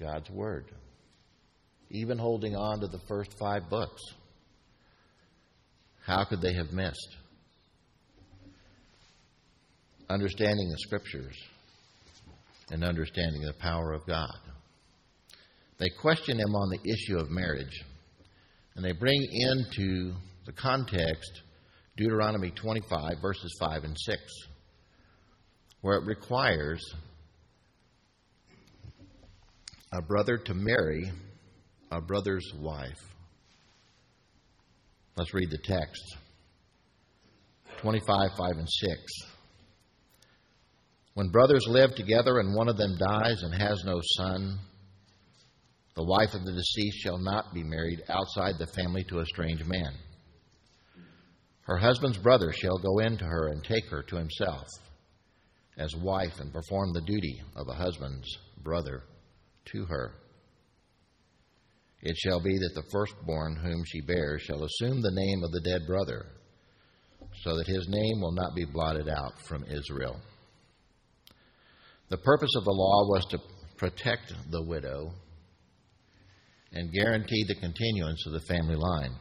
God's 0.00 0.28
Word? 0.30 0.66
Even 1.90 2.18
holding 2.18 2.56
on 2.56 2.80
to 2.80 2.88
the 2.88 2.98
first 3.06 3.38
five 3.38 3.70
books. 3.70 4.02
How 6.04 6.24
could 6.24 6.40
they 6.40 6.54
have 6.54 6.72
missed? 6.72 7.16
Understanding 10.10 10.68
the 10.70 10.78
Scriptures 10.78 11.36
and 12.70 12.82
understanding 12.82 13.42
the 13.42 13.54
power 13.60 13.92
of 13.92 14.04
God. 14.04 14.36
They 15.78 15.88
question 16.00 16.38
him 16.38 16.54
on 16.54 16.70
the 16.70 16.90
issue 16.90 17.18
of 17.18 17.30
marriage, 17.30 17.84
and 18.74 18.84
they 18.84 18.92
bring 18.92 19.22
into 19.30 20.14
the 20.46 20.52
context 20.52 21.42
Deuteronomy 21.96 22.50
25, 22.50 23.20
verses 23.22 23.56
5 23.60 23.84
and 23.84 23.96
6 23.96 24.20
where 25.84 25.98
it 25.98 26.06
requires 26.06 26.82
a 29.92 30.00
brother 30.00 30.38
to 30.38 30.54
marry 30.54 31.12
a 31.92 32.00
brother's 32.00 32.50
wife. 32.58 33.02
Let's 35.18 35.34
read 35.34 35.50
the 35.50 35.58
text 35.58 36.16
25, 37.82 38.30
5, 38.34 38.50
and 38.56 38.66
6. 38.66 38.98
When 41.12 41.28
brothers 41.28 41.66
live 41.68 41.94
together 41.94 42.38
and 42.38 42.56
one 42.56 42.70
of 42.70 42.78
them 42.78 42.96
dies 42.96 43.42
and 43.42 43.54
has 43.54 43.84
no 43.84 44.00
son, 44.16 44.58
the 45.96 46.04
wife 46.06 46.32
of 46.32 46.46
the 46.46 46.52
deceased 46.52 47.00
shall 47.02 47.18
not 47.18 47.52
be 47.52 47.62
married 47.62 48.00
outside 48.08 48.54
the 48.58 48.68
family 48.68 49.04
to 49.10 49.18
a 49.18 49.26
strange 49.26 49.62
man. 49.66 49.92
Her 51.64 51.76
husband's 51.76 52.16
brother 52.16 52.52
shall 52.52 52.78
go 52.78 53.00
in 53.00 53.18
to 53.18 53.26
her 53.26 53.48
and 53.48 53.62
take 53.62 53.90
her 53.90 54.02
to 54.02 54.16
himself 54.16 54.66
as 55.76 55.94
wife 55.96 56.40
and 56.40 56.52
perform 56.52 56.92
the 56.92 57.00
duty 57.00 57.42
of 57.56 57.68
a 57.68 57.74
husband's 57.74 58.28
brother 58.62 59.02
to 59.72 59.84
her. 59.86 60.14
It 62.02 62.16
shall 62.16 62.40
be 62.40 62.56
that 62.58 62.72
the 62.74 62.88
firstborn 62.92 63.56
whom 63.56 63.82
she 63.86 64.00
bears 64.02 64.42
shall 64.42 64.62
assume 64.62 65.00
the 65.00 65.10
name 65.14 65.42
of 65.42 65.52
the 65.52 65.62
dead 65.62 65.86
brother, 65.86 66.26
so 67.42 67.56
that 67.56 67.66
his 67.66 67.88
name 67.88 68.20
will 68.20 68.32
not 68.32 68.54
be 68.54 68.66
blotted 68.66 69.08
out 69.08 69.40
from 69.48 69.64
Israel. 69.64 70.20
The 72.10 72.18
purpose 72.18 72.54
of 72.56 72.64
the 72.64 72.70
law 72.70 73.08
was 73.08 73.26
to 73.30 73.38
protect 73.76 74.34
the 74.50 74.62
widow 74.62 75.12
and 76.72 76.92
guarantee 76.92 77.44
the 77.48 77.60
continuance 77.60 78.26
of 78.26 78.32
the 78.32 78.40
family 78.40 78.76
line. 78.76 79.16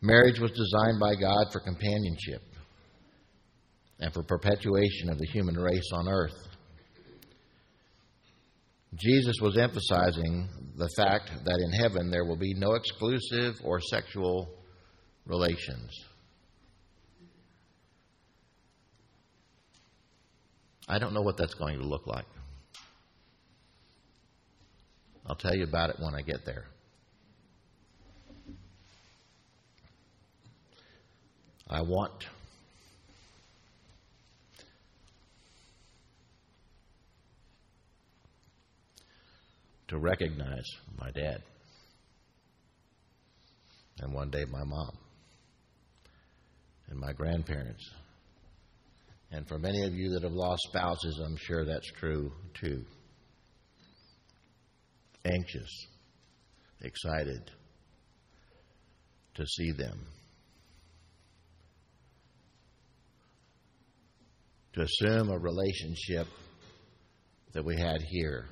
Marriage 0.00 0.38
was 0.38 0.52
designed 0.52 1.00
by 1.00 1.14
God 1.14 1.46
for 1.52 1.60
companionship 1.60 2.42
and 4.00 4.12
for 4.12 4.22
perpetuation 4.22 5.10
of 5.10 5.18
the 5.18 5.26
human 5.26 5.54
race 5.54 5.90
on 5.92 6.08
earth. 6.08 6.48
Jesus 8.94 9.36
was 9.40 9.56
emphasizing 9.56 10.48
the 10.76 10.88
fact 10.96 11.30
that 11.44 11.58
in 11.64 11.70
heaven 11.72 12.10
there 12.10 12.24
will 12.24 12.36
be 12.36 12.54
no 12.54 12.74
exclusive 12.74 13.60
or 13.62 13.80
sexual 13.80 14.48
relations. 15.26 15.90
I 20.88 20.98
don't 20.98 21.14
know 21.14 21.22
what 21.22 21.36
that's 21.36 21.54
going 21.54 21.78
to 21.78 21.84
look 21.84 22.06
like. 22.06 22.26
I'll 25.24 25.36
tell 25.36 25.54
you 25.54 25.62
about 25.62 25.90
it 25.90 25.96
when 26.00 26.14
I 26.14 26.22
get 26.22 26.44
there. 26.44 26.64
I 31.68 31.82
want 31.82 32.26
to 39.90 39.98
recognize 39.98 40.64
my 40.98 41.10
dad. 41.10 41.42
And 43.98 44.14
one 44.14 44.30
day 44.30 44.44
my 44.48 44.64
mom. 44.64 44.96
And 46.88 46.98
my 46.98 47.12
grandparents. 47.12 47.84
And 49.32 49.46
for 49.48 49.58
many 49.58 49.84
of 49.84 49.92
you 49.92 50.10
that 50.10 50.22
have 50.22 50.32
lost 50.32 50.62
spouses, 50.68 51.20
I'm 51.24 51.36
sure 51.36 51.64
that's 51.64 51.90
true 51.98 52.32
too. 52.60 52.84
Anxious, 55.24 55.86
excited 56.80 57.50
to 59.34 59.46
see 59.46 59.72
them. 59.72 60.06
To 64.74 64.82
assume 64.82 65.30
a 65.30 65.38
relationship 65.38 66.28
that 67.52 67.64
we 67.64 67.76
had 67.76 68.00
here, 68.08 68.46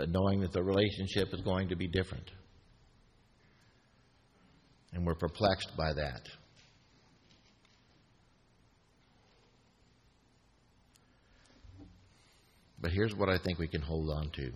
but 0.00 0.08
knowing 0.08 0.40
that 0.40 0.50
the 0.50 0.62
relationship 0.62 1.28
is 1.34 1.42
going 1.42 1.68
to 1.68 1.76
be 1.76 1.86
different. 1.86 2.24
And 4.94 5.04
we're 5.04 5.14
perplexed 5.14 5.72
by 5.76 5.92
that. 5.92 6.22
But 12.80 12.92
here's 12.92 13.14
what 13.14 13.28
I 13.28 13.36
think 13.36 13.58
we 13.58 13.68
can 13.68 13.82
hold 13.82 14.08
on 14.08 14.30
to. 14.36 14.52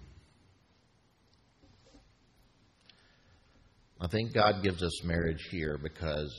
I 4.00 4.06
think 4.06 4.32
God 4.32 4.62
gives 4.62 4.82
us 4.82 5.04
marriage 5.04 5.46
here 5.50 5.76
because 5.76 6.34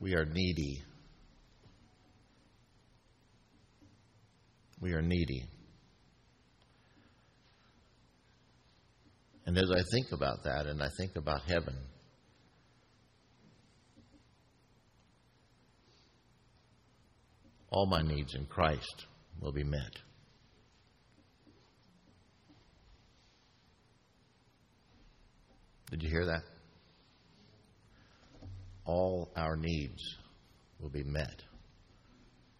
we 0.00 0.16
are 0.16 0.24
needy. 0.24 0.82
We 4.80 4.94
are 4.94 5.02
needy. 5.02 5.44
And 9.46 9.56
as 9.56 9.70
I 9.70 9.80
think 9.92 10.10
about 10.12 10.42
that 10.44 10.66
and 10.66 10.82
I 10.82 10.88
think 10.98 11.14
about 11.14 11.42
heaven, 11.42 11.76
all 17.70 17.86
my 17.86 18.02
needs 18.02 18.34
in 18.34 18.46
Christ 18.46 19.06
will 19.40 19.52
be 19.52 19.62
met. 19.62 19.92
Did 25.90 26.02
you 26.02 26.10
hear 26.10 26.26
that? 26.26 26.42
All 28.84 29.30
our 29.36 29.56
needs 29.56 30.02
will 30.80 30.90
be 30.90 31.04
met 31.04 31.42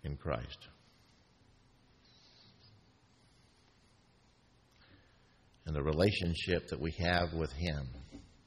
in 0.04 0.16
Christ. 0.16 0.68
And 5.66 5.74
the 5.74 5.82
relationship 5.82 6.68
that 6.68 6.80
we 6.80 6.92
have 6.92 7.32
with 7.32 7.52
Him 7.52 7.88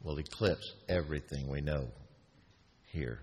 will 0.01 0.17
eclipse 0.17 0.73
everything 0.87 1.49
we 1.49 1.61
know 1.61 1.89
here. 2.91 3.19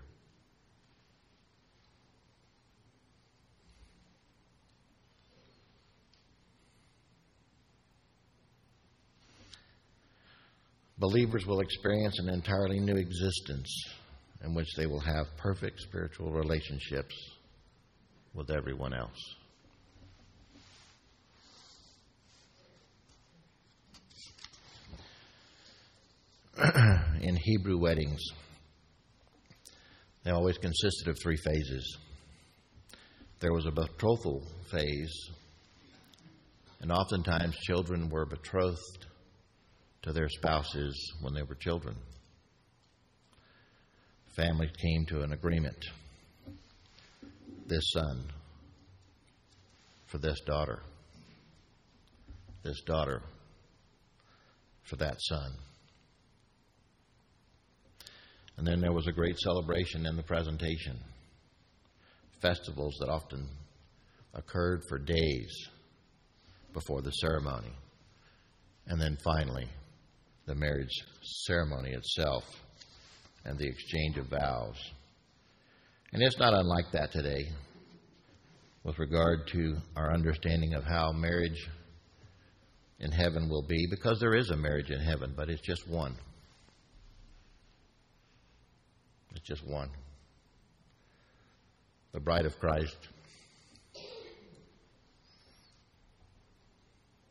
Believers 10.99 11.45
will 11.45 11.59
experience 11.59 12.17
an 12.19 12.29
entirely 12.29 12.79
new 12.79 12.95
existence 12.95 13.69
in 14.43 14.55
which 14.55 14.67
they 14.75 14.87
will 14.87 14.99
have 14.99 15.25
perfect 15.37 15.79
spiritual 15.81 16.31
relationships 16.31 17.15
with 18.33 18.49
everyone 18.49 18.93
else. 18.93 19.35
in 27.21 27.35
Hebrew 27.35 27.77
weddings, 27.77 28.19
they 30.23 30.31
always 30.31 30.57
consisted 30.57 31.07
of 31.07 31.17
three 31.21 31.37
phases. 31.37 31.97
There 33.39 33.53
was 33.53 33.67
a 33.67 33.71
betrothal 33.71 34.43
phase, 34.71 35.13
and 36.81 36.91
oftentimes 36.91 37.55
children 37.57 38.09
were 38.09 38.25
betrothed 38.25 39.05
to 40.01 40.13
their 40.13 40.29
spouses 40.29 41.13
when 41.21 41.35
they 41.35 41.43
were 41.43 41.55
children. 41.55 41.95
Families 44.35 44.71
came 44.81 45.05
to 45.07 45.21
an 45.21 45.33
agreement 45.33 45.85
this 47.67 47.91
son 47.93 48.23
for 50.07 50.17
this 50.17 50.39
daughter, 50.41 50.81
this 52.63 52.81
daughter 52.81 53.21
for 54.83 54.95
that 54.95 55.17
son. 55.19 55.51
And 58.57 58.65
then 58.65 58.81
there 58.81 58.93
was 58.93 59.07
a 59.07 59.11
great 59.11 59.37
celebration 59.39 60.05
in 60.05 60.15
the 60.15 60.23
presentation. 60.23 60.99
Festivals 62.41 62.95
that 62.99 63.09
often 63.09 63.47
occurred 64.33 64.83
for 64.89 64.97
days 64.97 65.67
before 66.73 67.01
the 67.01 67.11
ceremony. 67.11 67.71
And 68.87 68.99
then 68.99 69.17
finally, 69.23 69.67
the 70.45 70.55
marriage 70.55 70.93
ceremony 71.45 71.91
itself 71.91 72.43
and 73.45 73.57
the 73.57 73.67
exchange 73.67 74.17
of 74.17 74.27
vows. 74.27 74.77
And 76.13 76.23
it's 76.23 76.39
not 76.39 76.53
unlike 76.53 76.91
that 76.93 77.11
today 77.11 77.43
with 78.83 78.97
regard 78.99 79.47
to 79.47 79.75
our 79.95 80.13
understanding 80.13 80.73
of 80.73 80.83
how 80.83 81.11
marriage 81.11 81.69
in 82.99 83.11
heaven 83.11 83.49
will 83.49 83.65
be, 83.67 83.85
because 83.89 84.19
there 84.19 84.33
is 84.33 84.49
a 84.49 84.55
marriage 84.55 84.89
in 84.89 84.99
heaven, 84.99 85.33
but 85.35 85.49
it's 85.49 85.61
just 85.61 85.87
one. 85.87 86.15
It's 89.31 89.45
just 89.45 89.65
one. 89.65 89.89
The 92.13 92.19
bride 92.19 92.45
of 92.45 92.59
Christ 92.59 92.97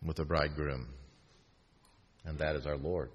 with 0.04 0.16
the 0.16 0.24
bridegroom 0.24 0.86
and 2.26 2.38
that 2.38 2.56
is 2.56 2.66
our 2.66 2.76
Lord. 2.76 3.10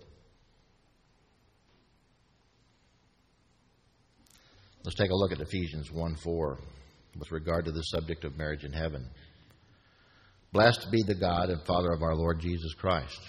Let's 4.83 4.97
take 4.97 5.11
a 5.11 5.15
look 5.15 5.31
at 5.31 5.39
Ephesians 5.39 5.91
1 5.91 6.15
4 6.15 6.57
with 7.19 7.31
regard 7.31 7.65
to 7.65 7.71
the 7.71 7.81
subject 7.81 8.23
of 8.23 8.37
marriage 8.37 8.63
in 8.63 8.73
heaven. 8.73 9.07
Blessed 10.53 10.87
be 10.91 11.03
the 11.03 11.15
God 11.15 11.49
and 11.49 11.61
Father 11.65 11.91
of 11.91 12.01
our 12.01 12.15
Lord 12.15 12.39
Jesus 12.39 12.73
Christ, 12.73 13.19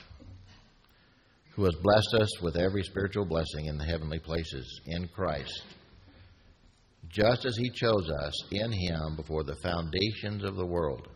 who 1.54 1.64
has 1.64 1.74
blessed 1.82 2.14
us 2.14 2.40
with 2.40 2.56
every 2.56 2.82
spiritual 2.82 3.24
blessing 3.24 3.66
in 3.66 3.76
the 3.76 3.84
heavenly 3.84 4.18
places 4.18 4.80
in 4.86 5.06
Christ, 5.08 5.64
just 7.08 7.44
as 7.44 7.56
He 7.56 7.70
chose 7.70 8.08
us 8.08 8.32
in 8.50 8.72
Him 8.72 9.16
before 9.16 9.44
the 9.44 9.56
foundations 9.56 10.44
of 10.44 10.56
the 10.56 10.66
world, 10.66 11.08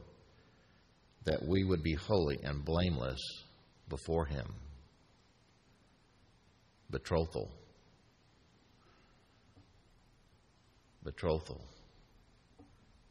that 1.25 1.43
we 1.47 1.65
would 1.65 1.83
be 1.83 1.95
holy 1.95 2.39
and 2.43 2.65
blameless 2.65 3.21
before 3.89 4.27
Him. 4.27 4.47
Betrothal. 6.91 7.51
Betrothal. 11.03 11.61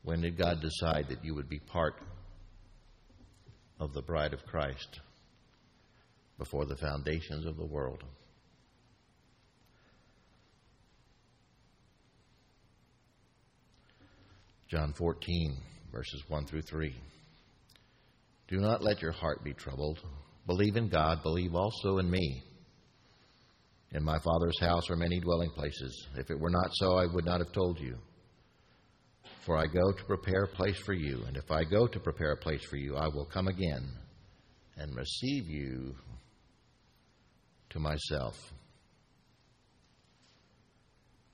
When 0.04 0.22
did 0.22 0.38
God 0.38 0.62
decide 0.62 1.08
that 1.10 1.26
you 1.26 1.34
would 1.34 1.50
be 1.50 1.60
part 1.60 1.96
of 3.80 3.94
the 3.94 4.04
bride 4.04 4.34
of 4.34 4.46
Christ? 4.46 5.00
Before 6.38 6.66
the 6.66 6.76
foundations 6.76 7.46
of 7.46 7.58
the 7.58 7.66
world. 7.66 8.04
John 14.70 14.94
14, 14.98 15.58
verses 15.92 16.24
1 16.28 16.46
through 16.48 16.64
3. 16.64 16.94
Do 18.48 18.58
not 18.58 18.84
let 18.84 19.02
your 19.02 19.12
heart 19.12 19.44
be 19.44 19.54
troubled. 19.54 20.00
Believe 20.46 20.76
in 20.76 20.90
God, 20.90 21.24
believe 21.24 21.56
also 21.56 22.00
in 22.00 22.10
me. 22.10 22.44
In 23.92 24.04
my 24.04 24.18
Father's 24.20 24.60
house 24.60 24.90
are 24.90 24.98
many 24.98 25.20
dwelling 25.20 25.52
places. 25.52 26.08
If 26.18 26.30
it 26.30 26.40
were 26.40 26.50
not 26.50 26.70
so, 26.74 26.98
I 26.98 27.06
would 27.06 27.26
not 27.26 27.40
have 27.40 27.54
told 27.54 27.80
you. 27.80 27.98
For 29.46 29.56
I 29.58 29.68
go 29.68 29.92
to 29.92 30.04
prepare 30.06 30.44
a 30.44 30.56
place 30.56 30.78
for 30.86 30.94
you. 30.94 31.24
And 31.28 31.38
if 31.38 31.50
I 31.50 31.64
go 31.64 31.88
to 31.88 32.00
prepare 32.00 32.34
a 32.34 32.38
place 32.38 32.66
for 32.66 32.78
you, 32.78 32.96
I 32.98 33.08
will 33.08 33.26
come 33.26 33.48
again 33.48 33.88
and 34.78 34.96
receive 34.96 35.48
you 35.48 35.96
to 37.76 37.80
myself. 37.82 38.36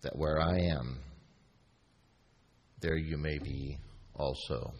That 0.01 0.17
where 0.17 0.41
I 0.41 0.57
am, 0.57 0.97
there 2.81 2.97
you 2.97 3.15
may 3.17 3.37
be 3.37 3.77
also. 4.15 4.73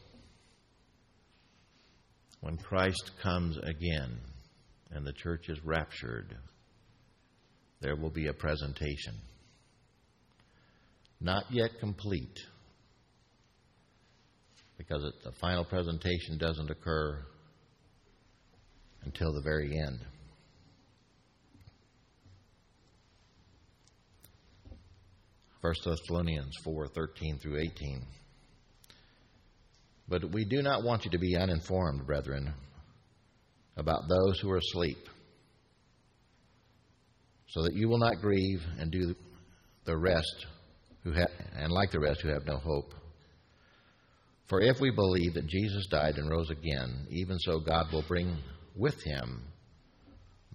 When 2.42 2.58
Christ 2.58 3.12
comes 3.22 3.58
again 3.58 4.18
and 4.90 5.06
the 5.06 5.14
church 5.14 5.50
is 5.50 5.60
raptured, 5.64 6.36
there 7.80 7.96
will 7.96 8.10
be 8.10 8.26
a 8.26 8.34
presentation. 8.34 9.14
Not 11.20 11.44
yet 11.52 11.70
complete, 11.80 12.40
because 14.80 15.04
the 15.24 15.32
final 15.40 15.64
presentation 15.64 16.40
doesn't 16.40 16.72
occur 16.72 17.20
until 19.04 19.32
the 19.32 19.42
very 19.44 19.78
end. 19.78 20.00
First 25.62 25.84
Thessalonians 25.86 26.56
4:13 26.66 27.40
through 27.40 27.60
18. 27.60 28.06
But 30.08 30.32
we 30.32 30.44
do 30.44 30.62
not 30.62 30.84
want 30.84 31.06
you 31.06 31.12
to 31.12 31.20
be 31.20 31.38
uninformed, 31.38 32.06
brethren, 32.06 32.54
about 33.78 34.08
those 34.10 34.40
who 34.40 34.50
are 34.52 34.58
asleep, 34.58 35.08
so 37.48 37.62
that 37.64 37.76
you 37.76 37.88
will 37.88 38.00
not 38.00 38.22
grieve 38.22 38.62
and 38.80 38.92
do 38.92 39.16
the 39.86 39.98
rest 39.98 40.48
who 41.04 41.14
ha- 41.14 41.28
and 41.56 41.72
like 41.72 41.92
the 41.92 42.00
rest 42.00 42.22
who 42.22 42.30
have 42.30 42.46
no 42.46 42.58
hope. 42.58 42.94
For 44.48 44.62
if 44.62 44.82
we 44.82 44.92
believe 44.92 45.36
that 45.36 45.48
Jesus 45.48 45.88
died 45.88 46.18
and 46.18 46.30
rose 46.30 46.50
again, 46.50 47.08
even 47.10 47.38
so 47.40 47.60
God 47.60 47.92
will 47.94 48.04
bring 48.08 48.38
with 48.76 49.02
him 49.04 49.44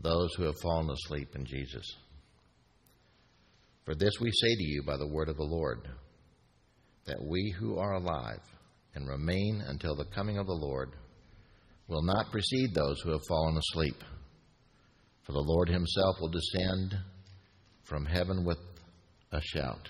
those 0.02 0.34
who 0.34 0.42
have 0.42 0.58
fallen 0.60 0.90
asleep 0.90 1.34
in 1.34 1.46
Jesus. 1.46 1.96
For 3.86 3.94
this 3.94 4.14
we 4.20 4.32
say 4.32 4.54
to 4.56 4.64
you 4.64 4.82
by 4.84 4.96
the 4.96 5.06
word 5.06 5.28
of 5.28 5.36
the 5.36 5.44
Lord, 5.44 5.88
that 7.06 7.22
we 7.22 7.54
who 7.56 7.78
are 7.78 7.94
alive 7.94 8.42
and 8.96 9.08
remain 9.08 9.62
until 9.68 9.94
the 9.94 10.10
coming 10.12 10.38
of 10.38 10.46
the 10.46 10.52
Lord 10.52 10.90
will 11.86 12.02
not 12.02 12.32
precede 12.32 12.74
those 12.74 13.00
who 13.02 13.12
have 13.12 13.24
fallen 13.28 13.56
asleep. 13.56 14.02
For 15.22 15.32
the 15.32 15.38
Lord 15.38 15.68
himself 15.68 16.16
will 16.20 16.30
descend 16.30 16.96
from 17.84 18.04
heaven 18.04 18.44
with 18.44 18.58
a 19.30 19.40
shout, 19.40 19.88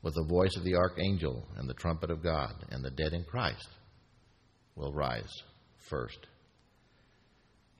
with 0.00 0.14
the 0.14 0.26
voice 0.30 0.56
of 0.56 0.64
the 0.64 0.76
archangel 0.76 1.46
and 1.58 1.68
the 1.68 1.74
trumpet 1.74 2.10
of 2.10 2.22
God, 2.22 2.54
and 2.70 2.82
the 2.82 2.90
dead 2.90 3.12
in 3.12 3.24
Christ 3.24 3.68
will 4.76 4.94
rise 4.94 5.30
first. 5.90 6.26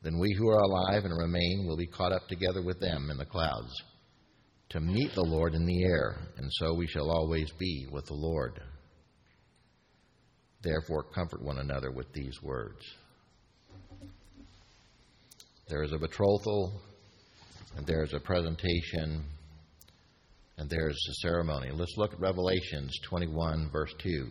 Then 0.03 0.19
we 0.19 0.35
who 0.37 0.51
are 0.51 0.61
alive 0.61 1.07
and 1.07 1.17
remain 1.17 1.65
will 1.67 1.79
be 1.79 1.87
caught 1.87 2.13
up 2.13 2.29
together 2.29 2.63
with 2.63 2.79
them 2.79 3.09
in 3.11 3.17
the 3.17 3.25
clouds 3.25 3.73
to 4.71 4.81
meet 4.81 5.13
the 5.15 5.25
Lord 5.25 5.55
in 5.55 5.67
the 5.67 5.85
air, 5.85 6.17
and 6.37 6.49
so 6.53 6.75
we 6.75 6.87
shall 6.87 7.11
always 7.11 7.51
be 7.59 7.87
with 7.91 8.07
the 8.07 8.15
Lord. 8.15 8.61
Therefore, 10.63 11.03
comfort 11.03 11.43
one 11.43 11.59
another 11.59 11.91
with 11.91 12.13
these 12.13 12.41
words. 12.43 12.81
There 15.69 15.83
is 15.83 15.93
a 15.93 15.99
betrothal, 15.99 16.81
and 17.77 17.87
there 17.87 18.05
is 18.05 18.13
a 18.15 18.21
presentation, 18.21 19.25
and 20.59 20.71
there 20.71 20.89
is 20.89 21.09
a 21.11 21.27
ceremony. 21.27 21.71
Let's 21.73 21.95
look 21.97 22.13
at 22.13 22.21
Revelations 22.21 22.97
21, 23.09 23.71
verse 23.73 23.95
2. 24.03 24.29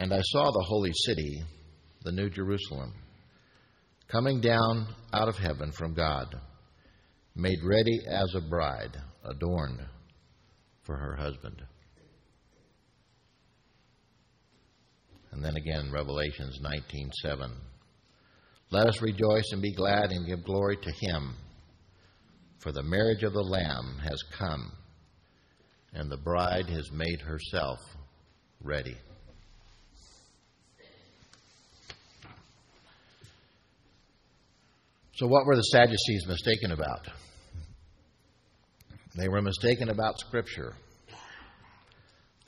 And 0.00 0.14
I 0.14 0.20
saw 0.22 0.50
the 0.50 0.64
holy 0.66 0.92
city, 0.94 1.42
the 2.04 2.12
New 2.12 2.30
Jerusalem, 2.30 2.94
coming 4.08 4.40
down 4.40 4.86
out 5.12 5.28
of 5.28 5.36
heaven 5.36 5.72
from 5.72 5.92
God, 5.92 6.40
made 7.36 7.58
ready 7.62 8.00
as 8.08 8.34
a 8.34 8.40
bride, 8.40 8.96
adorned 9.22 9.80
for 10.84 10.96
her 10.96 11.16
husband. 11.16 11.62
And 15.32 15.44
then 15.44 15.56
again, 15.56 15.92
Revelations 15.92 16.58
19:7. 16.62 17.60
Let 18.70 18.86
us 18.86 19.02
rejoice 19.02 19.52
and 19.52 19.60
be 19.60 19.74
glad 19.74 20.12
and 20.12 20.26
give 20.26 20.44
glory 20.44 20.78
to 20.78 20.92
him, 20.92 21.36
for 22.60 22.72
the 22.72 22.82
marriage 22.82 23.22
of 23.22 23.34
the 23.34 23.42
Lamb 23.42 23.98
has 23.98 24.22
come, 24.32 24.72
and 25.92 26.10
the 26.10 26.16
bride 26.16 26.70
has 26.70 26.90
made 26.90 27.20
herself 27.20 27.78
ready. 28.62 28.96
So, 35.20 35.26
what 35.26 35.44
were 35.44 35.54
the 35.54 35.60
Sadducees 35.60 36.24
mistaken 36.26 36.72
about? 36.72 37.06
They 39.18 39.28
were 39.28 39.42
mistaken 39.42 39.90
about 39.90 40.18
Scripture. 40.18 40.72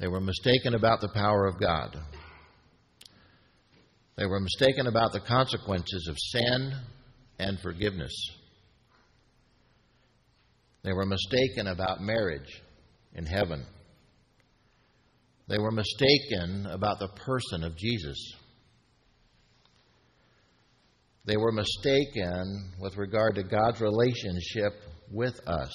They 0.01 0.09
were 0.09 0.23
mistaken 0.23 0.75
about 0.75 1.03
the 1.03 1.11
power 1.13 1.45
of 1.45 1.61
God. 1.61 1.95
They 4.17 4.25
were 4.25 4.41
mistaken 4.41 4.87
about 4.87 5.13
the 5.13 5.21
consequences 5.21 6.09
of 6.09 6.17
sin 6.19 6.73
and 7.39 7.61
forgiveness. 7.61 8.15
They 10.83 10.95
were 10.95 11.05
mistaken 11.05 11.67
about 11.67 12.01
marriage 12.01 12.63
in 13.15 13.27
heaven. 13.27 13.67
They 15.47 15.59
were 15.59 15.73
mistaken 15.73 16.69
about 16.71 17.01
the 17.01 17.09
person 17.09 17.65
of 17.65 17.77
Jesus. 17.77 18.17
They 21.25 21.37
were 21.37 21.53
mistaken 21.53 22.73
with 22.81 22.97
regard 22.97 23.37
to 23.37 23.45
God's 23.45 23.81
relationship 23.81 24.73
with 25.11 25.39
us. 25.47 25.73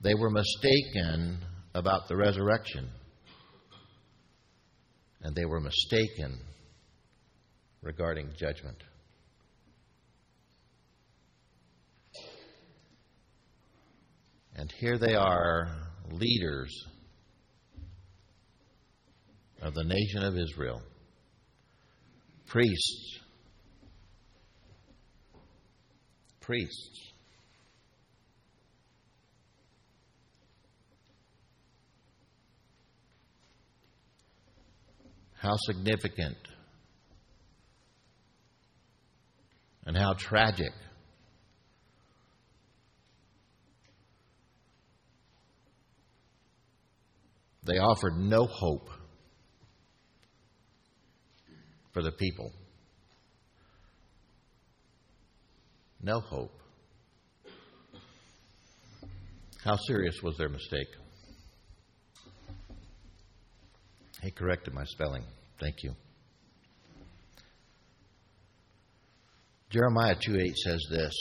They 0.00 0.14
were 0.14 0.30
mistaken 0.30 1.38
about 1.74 2.08
the 2.08 2.16
resurrection. 2.16 2.88
And 5.22 5.34
they 5.34 5.44
were 5.44 5.60
mistaken 5.60 6.38
regarding 7.82 8.30
judgment. 8.38 8.76
And 14.54 14.70
here 14.78 14.98
they 14.98 15.14
are, 15.16 15.66
leaders 16.12 16.72
of 19.60 19.74
the 19.74 19.84
nation 19.84 20.22
of 20.22 20.36
Israel, 20.36 20.80
priests 22.46 23.23
priests. 26.44 27.12
How 35.34 35.56
significant 35.66 36.36
and 39.86 39.96
how 39.96 40.14
tragic. 40.14 40.72
They 47.66 47.78
offered 47.78 48.16
no 48.16 48.46
hope 48.46 48.88
for 51.92 52.02
the 52.02 52.12
people. 52.12 52.52
No 56.04 56.20
hope. 56.20 56.52
How 59.64 59.76
serious 59.88 60.22
was 60.22 60.36
their 60.36 60.50
mistake? 60.50 60.88
He 64.22 64.30
corrected 64.30 64.74
my 64.74 64.84
spelling. 64.84 65.24
Thank 65.58 65.82
you. 65.82 65.94
Jeremiah 69.70 70.14
2:8 70.14 70.54
says 70.56 70.86
this, 70.90 71.14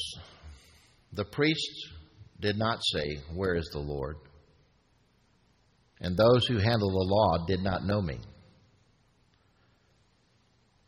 "The 1.14 1.26
priests 1.26 1.88
did 2.40 2.58
not 2.58 2.80
say, 2.84 3.16
"Where 3.34 3.56
is 3.56 3.70
the 3.72 3.80
Lord?" 3.80 4.18
And 6.02 6.18
those 6.18 6.46
who 6.48 6.58
handle 6.58 6.90
the 6.90 7.08
law 7.08 7.46
did 7.46 7.62
not 7.62 7.86
know 7.86 8.02
me. 8.02 8.20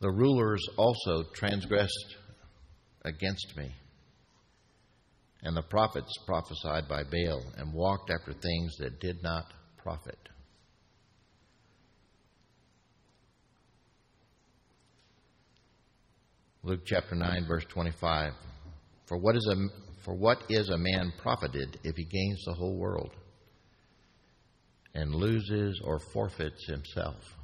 The 0.00 0.10
rulers 0.10 0.62
also 0.76 1.22
transgressed 1.34 2.16
against 3.02 3.56
me 3.56 3.74
and 5.46 5.56
the 5.56 5.62
prophets 5.62 6.12
prophesied 6.26 6.88
by 6.88 7.04
Baal 7.04 7.40
and 7.56 7.72
walked 7.72 8.10
after 8.10 8.32
things 8.32 8.76
that 8.80 8.98
did 8.98 9.22
not 9.22 9.44
profit. 9.76 10.18
Luke 16.64 16.80
chapter 16.84 17.14
9 17.14 17.46
verse 17.46 17.64
25 17.68 18.32
For 19.06 19.18
what 19.18 19.36
is 19.36 19.48
a 19.48 19.56
for 20.04 20.14
what 20.16 20.42
is 20.48 20.68
a 20.68 20.78
man 20.78 21.12
profited 21.22 21.78
if 21.84 21.94
he 21.94 22.04
gains 22.04 22.42
the 22.44 22.54
whole 22.54 22.76
world 22.76 23.12
and 24.94 25.14
loses 25.14 25.80
or 25.84 26.00
forfeits 26.12 26.66
himself? 26.66 27.35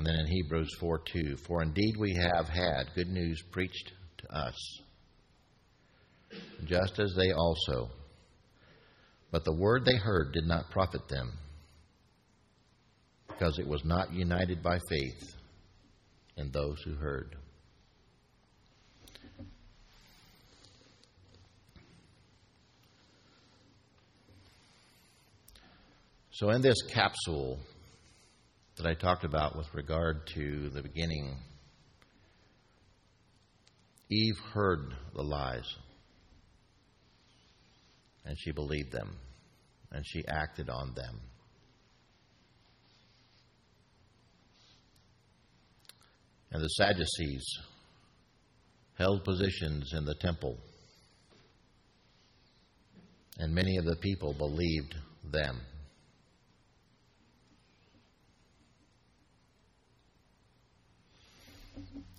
And 0.00 0.06
then 0.06 0.14
in 0.14 0.26
Hebrews 0.28 0.74
4 0.80 1.02
2, 1.12 1.36
for 1.46 1.62
indeed 1.62 1.94
we 1.98 2.14
have 2.14 2.48
had 2.48 2.84
good 2.94 3.08
news 3.08 3.42
preached 3.52 3.92
to 4.16 4.34
us, 4.34 4.80
just 6.64 6.98
as 6.98 7.14
they 7.14 7.32
also. 7.32 7.90
But 9.30 9.44
the 9.44 9.54
word 9.54 9.84
they 9.84 9.98
heard 9.98 10.32
did 10.32 10.46
not 10.46 10.70
profit 10.70 11.06
them, 11.10 11.30
because 13.28 13.58
it 13.58 13.68
was 13.68 13.84
not 13.84 14.10
united 14.10 14.62
by 14.62 14.78
faith 14.88 15.34
in 16.38 16.50
those 16.50 16.80
who 16.82 16.94
heard. 16.94 17.36
So, 26.30 26.48
in 26.48 26.62
this 26.62 26.80
capsule, 26.88 27.58
that 28.82 28.88
I 28.88 28.94
talked 28.94 29.24
about 29.24 29.56
with 29.56 29.66
regard 29.74 30.26
to 30.34 30.70
the 30.70 30.82
beginning, 30.82 31.36
Eve 34.10 34.38
heard 34.52 34.94
the 35.14 35.22
lies 35.22 35.76
and 38.24 38.36
she 38.38 38.52
believed 38.52 38.92
them 38.92 39.16
and 39.92 40.04
she 40.06 40.24
acted 40.26 40.70
on 40.70 40.94
them. 40.94 41.20
And 46.52 46.62
the 46.62 46.68
Sadducees 46.68 47.44
held 48.98 49.24
positions 49.24 49.92
in 49.96 50.04
the 50.04 50.16
temple, 50.20 50.58
and 53.38 53.54
many 53.54 53.76
of 53.76 53.84
the 53.84 53.96
people 53.96 54.34
believed 54.34 54.94
them. 55.32 55.60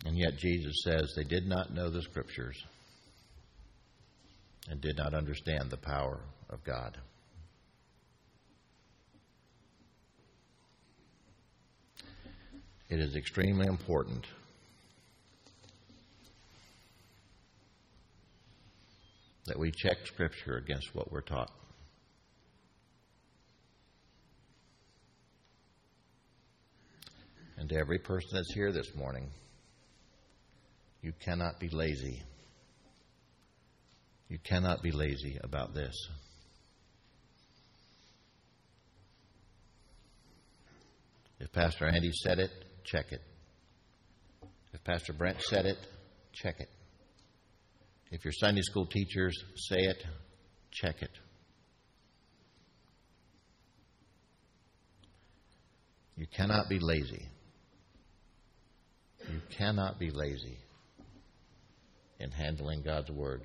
And 0.05 0.17
yet 0.17 0.37
Jesus 0.37 0.81
says 0.83 1.13
they 1.15 1.23
did 1.23 1.47
not 1.47 1.73
know 1.73 1.89
the 1.89 2.01
Scriptures 2.01 2.63
and 4.69 4.81
did 4.81 4.97
not 4.97 5.13
understand 5.13 5.69
the 5.69 5.77
power 5.77 6.19
of 6.49 6.63
God. 6.63 6.97
It 12.89 12.99
is 12.99 13.15
extremely 13.15 13.67
important 13.67 14.25
that 19.45 19.57
we 19.57 19.71
check 19.71 19.97
Scripture 20.05 20.57
against 20.57 20.93
what 20.93 21.11
we're 21.11 21.21
taught. 21.21 21.51
And 27.57 27.69
to 27.69 27.75
every 27.75 27.99
person 27.99 28.29
that's 28.33 28.53
here 28.53 28.71
this 28.71 28.93
morning, 28.95 29.29
you 31.01 31.13
cannot 31.23 31.59
be 31.59 31.69
lazy. 31.69 32.21
You 34.29 34.37
cannot 34.43 34.81
be 34.81 34.91
lazy 34.91 35.37
about 35.43 35.73
this. 35.73 35.95
If 41.39 41.51
Pastor 41.51 41.87
Andy 41.87 42.11
said 42.23 42.39
it, 42.39 42.51
check 42.85 43.11
it. 43.11 43.21
If 44.73 44.83
Pastor 44.83 45.13
Brent 45.13 45.41
said 45.41 45.65
it, 45.65 45.77
check 46.33 46.59
it. 46.59 46.69
If 48.11 48.23
your 48.23 48.33
Sunday 48.33 48.61
school 48.61 48.85
teachers 48.85 49.35
say 49.69 49.79
it, 49.79 50.03
check 50.71 51.01
it. 51.01 51.09
You 56.15 56.27
cannot 56.27 56.69
be 56.69 56.77
lazy. 56.79 57.27
You 59.31 59.41
cannot 59.57 59.97
be 59.97 60.11
lazy 60.11 60.59
in 62.21 62.29
handling 62.31 62.83
God's 62.83 63.09
Word. 63.09 63.41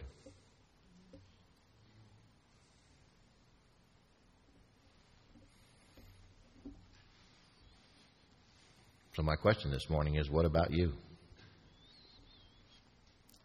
So, 9.14 9.22
my 9.22 9.36
question 9.36 9.70
this 9.70 9.88
morning 9.88 10.16
is 10.16 10.28
what 10.28 10.44
about 10.44 10.70
you? 10.70 10.92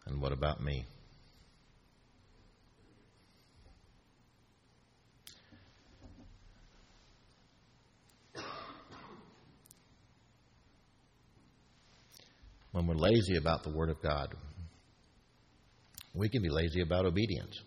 And 0.06 0.20
what 0.20 0.32
about 0.32 0.62
me? 0.62 0.84
When 12.72 12.86
we're 12.86 12.94
lazy 12.94 13.36
about 13.38 13.64
the 13.64 13.70
Word 13.70 13.88
of 13.88 14.02
God, 14.02 14.34
we 16.14 16.28
can 16.28 16.42
be 16.42 16.50
lazy 16.50 16.82
about 16.82 17.06
obedience. 17.06 17.60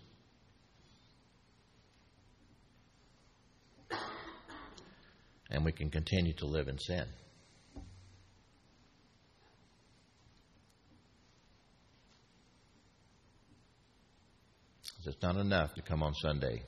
And 5.49 5.63
we 5.63 5.71
can 5.71 5.89
continue 5.89 6.33
to 6.39 6.45
live 6.45 6.67
in 6.67 6.77
sin. 6.79 7.05
It's 15.05 15.21
not 15.21 15.35
enough 15.35 15.75
to 15.75 15.81
come 15.83 16.01
on 16.01 16.15
Sunday 16.15 16.63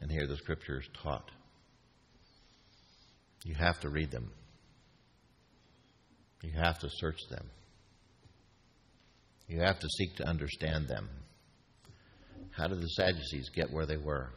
and 0.00 0.10
hear 0.10 0.26
the 0.28 0.36
scriptures 0.36 0.88
taught. 1.02 1.28
You 3.44 3.54
have 3.54 3.80
to 3.80 3.88
read 3.88 4.10
them. 4.12 4.30
You 6.42 6.52
have 6.52 6.78
to 6.80 6.88
search 6.88 7.18
them. 7.30 7.50
You 9.48 9.60
have 9.60 9.78
to 9.80 9.88
seek 9.88 10.16
to 10.16 10.24
understand 10.24 10.88
them. 10.88 11.08
How 12.50 12.66
did 12.68 12.80
the 12.80 12.88
Sadducees 12.88 13.50
get 13.50 13.70
where 13.70 13.86
they 13.86 13.96
were? 13.96 14.30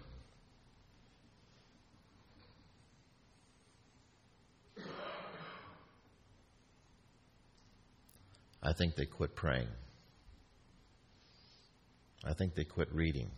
I 8.61 8.73
think 8.73 8.95
they 8.95 9.05
quit 9.05 9.35
praying. 9.35 9.69
I 12.25 12.33
think 12.33 12.55
they 12.55 12.65
quit 12.65 12.93
reading. 12.93 13.31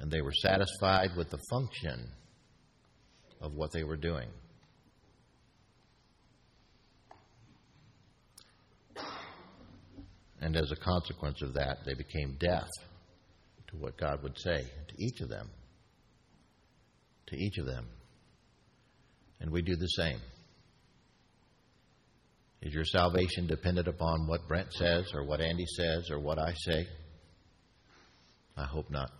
And 0.00 0.10
they 0.10 0.22
were 0.22 0.32
satisfied 0.32 1.10
with 1.16 1.28
the 1.28 1.38
function 1.50 2.08
of 3.40 3.52
what 3.54 3.70
they 3.72 3.84
were 3.84 3.96
doing. 3.96 4.28
And 10.42 10.56
as 10.56 10.72
a 10.72 10.76
consequence 10.76 11.40
of 11.40 11.54
that, 11.54 11.78
they 11.86 11.94
became 11.94 12.36
deaf 12.40 12.68
to 13.68 13.76
what 13.76 13.96
God 13.96 14.24
would 14.24 14.36
say 14.36 14.64
to 14.88 15.02
each 15.02 15.20
of 15.20 15.28
them. 15.28 15.48
To 17.28 17.36
each 17.36 17.58
of 17.58 17.66
them. 17.66 17.86
And 19.40 19.52
we 19.52 19.62
do 19.62 19.76
the 19.76 19.86
same. 19.86 20.18
Is 22.60 22.74
your 22.74 22.84
salvation 22.84 23.46
dependent 23.46 23.86
upon 23.86 24.26
what 24.26 24.48
Brent 24.48 24.72
says 24.72 25.04
or 25.14 25.24
what 25.24 25.40
Andy 25.40 25.64
says 25.76 26.10
or 26.10 26.18
what 26.18 26.40
I 26.40 26.52
say? 26.54 26.88
I 28.56 28.64
hope 28.64 28.90
not. 28.90 29.10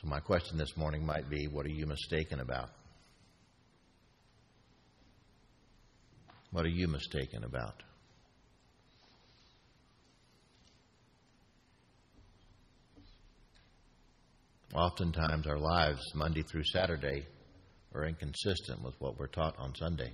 So, 0.00 0.06
my 0.06 0.20
question 0.20 0.56
this 0.56 0.76
morning 0.76 1.04
might 1.04 1.28
be 1.28 1.48
what 1.48 1.66
are 1.66 1.70
you 1.70 1.84
mistaken 1.84 2.38
about? 2.38 2.70
What 6.52 6.64
are 6.64 6.70
you 6.70 6.86
mistaken 6.86 7.42
about? 7.42 7.82
Oftentimes, 14.72 15.48
our 15.48 15.58
lives, 15.58 16.00
Monday 16.14 16.42
through 16.42 16.64
Saturday, 16.72 17.26
are 17.92 18.04
inconsistent 18.04 18.84
with 18.84 18.94
what 19.00 19.18
we're 19.18 19.26
taught 19.26 19.56
on 19.58 19.74
Sunday 19.74 20.12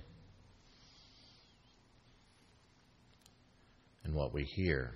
and 4.03 4.15
what 4.15 4.33
we 4.33 4.43
hear. 4.43 4.95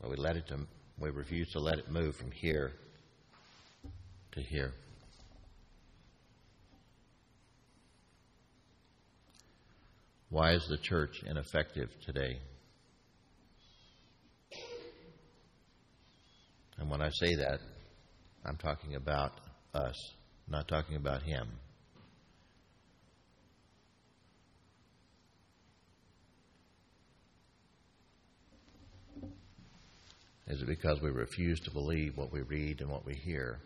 Well, 0.00 0.10
we 0.10 0.16
let 0.16 0.36
it 0.36 0.48
to, 0.48 0.58
we 0.98 1.10
refuse 1.10 1.50
to 1.52 1.60
let 1.60 1.78
it 1.78 1.90
move 1.90 2.16
from 2.16 2.30
here 2.30 2.72
to 4.32 4.40
here. 4.40 4.72
Why 10.30 10.52
is 10.52 10.66
the 10.68 10.78
church 10.78 11.22
ineffective 11.26 11.90
today? 12.06 12.38
And 16.78 16.88
when 16.88 17.02
I 17.02 17.10
say 17.10 17.34
that, 17.34 17.60
I'm 18.46 18.56
talking 18.56 18.94
about 18.94 19.32
us, 19.74 19.96
not 20.48 20.66
talking 20.66 20.96
about 20.96 21.22
him. 21.22 21.48
Is 30.50 30.62
it 30.62 30.66
because 30.66 31.00
we 31.00 31.10
refuse 31.10 31.60
to 31.60 31.70
believe 31.70 32.16
what 32.16 32.32
we 32.32 32.42
read 32.42 32.80
and 32.80 32.90
what 32.90 33.06
we 33.06 33.14
hear, 33.14 33.60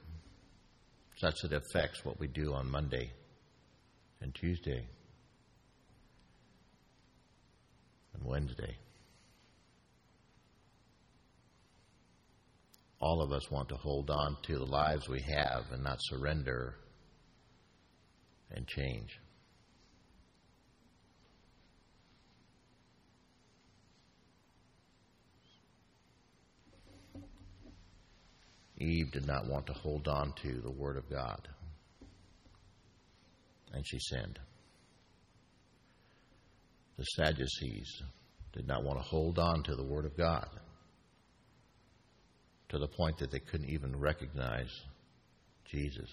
such 1.17 1.35
that 1.43 1.53
it 1.53 1.63
affects 1.67 2.05
what 2.05 2.21
we 2.21 2.27
do 2.27 2.53
on 2.53 2.71
Monday 2.71 3.11
and 4.21 4.35
Tuesday 4.35 4.87
and 8.15 8.25
Wednesday? 8.25 8.77
all 13.05 13.21
of 13.21 13.33
us 13.33 13.51
want 13.51 13.69
to 13.69 13.77
hold 13.77 14.09
on 14.09 14.35
to 14.43 14.57
the 14.57 14.65
lives 14.65 15.07
we 15.11 15.21
have 15.21 15.65
and 15.73 15.85
not 15.85 15.99
surrender 16.01 16.75
and 18.51 18.67
change. 18.67 19.21
Eve 28.85 29.11
did 29.13 29.27
not 29.27 29.47
want 29.47 29.67
to 29.67 29.73
hold 29.73 30.09
on 30.09 30.33
to 30.43 30.61
the 30.61 30.71
Word 30.71 30.97
of 30.97 31.09
God, 31.11 31.49
and 33.73 33.87
she 33.87 33.99
sinned. 33.99 34.39
The 36.97 37.05
Sadducees 37.05 38.03
did 38.53 38.69
not 38.69 38.85
want 38.85 38.99
to 38.99 39.05
hold 39.05 39.39
on 39.39 39.63
to 39.65 39.75
the 39.75 39.83
Word 39.83 40.05
of 40.05 40.17
God 40.17 40.49
to 42.69 42.79
the 42.79 42.89
point 42.89 43.19
that 43.19 43.31
they 43.31 43.39
couldn't 43.39 43.71
even 43.71 43.99
recognize 43.99 44.71
Jesus. 45.71 46.09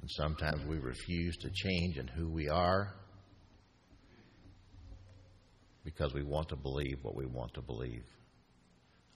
And 0.00 0.10
sometimes 0.10 0.64
we 0.66 0.78
refuse 0.78 1.36
to 1.38 1.50
change 1.50 1.96
in 1.96 2.06
who 2.08 2.28
we 2.28 2.48
are 2.48 2.94
because 5.88 6.12
we 6.12 6.22
want 6.22 6.50
to 6.50 6.56
believe 6.56 6.98
what 7.00 7.16
we 7.16 7.24
want 7.24 7.54
to 7.54 7.62
believe 7.62 8.04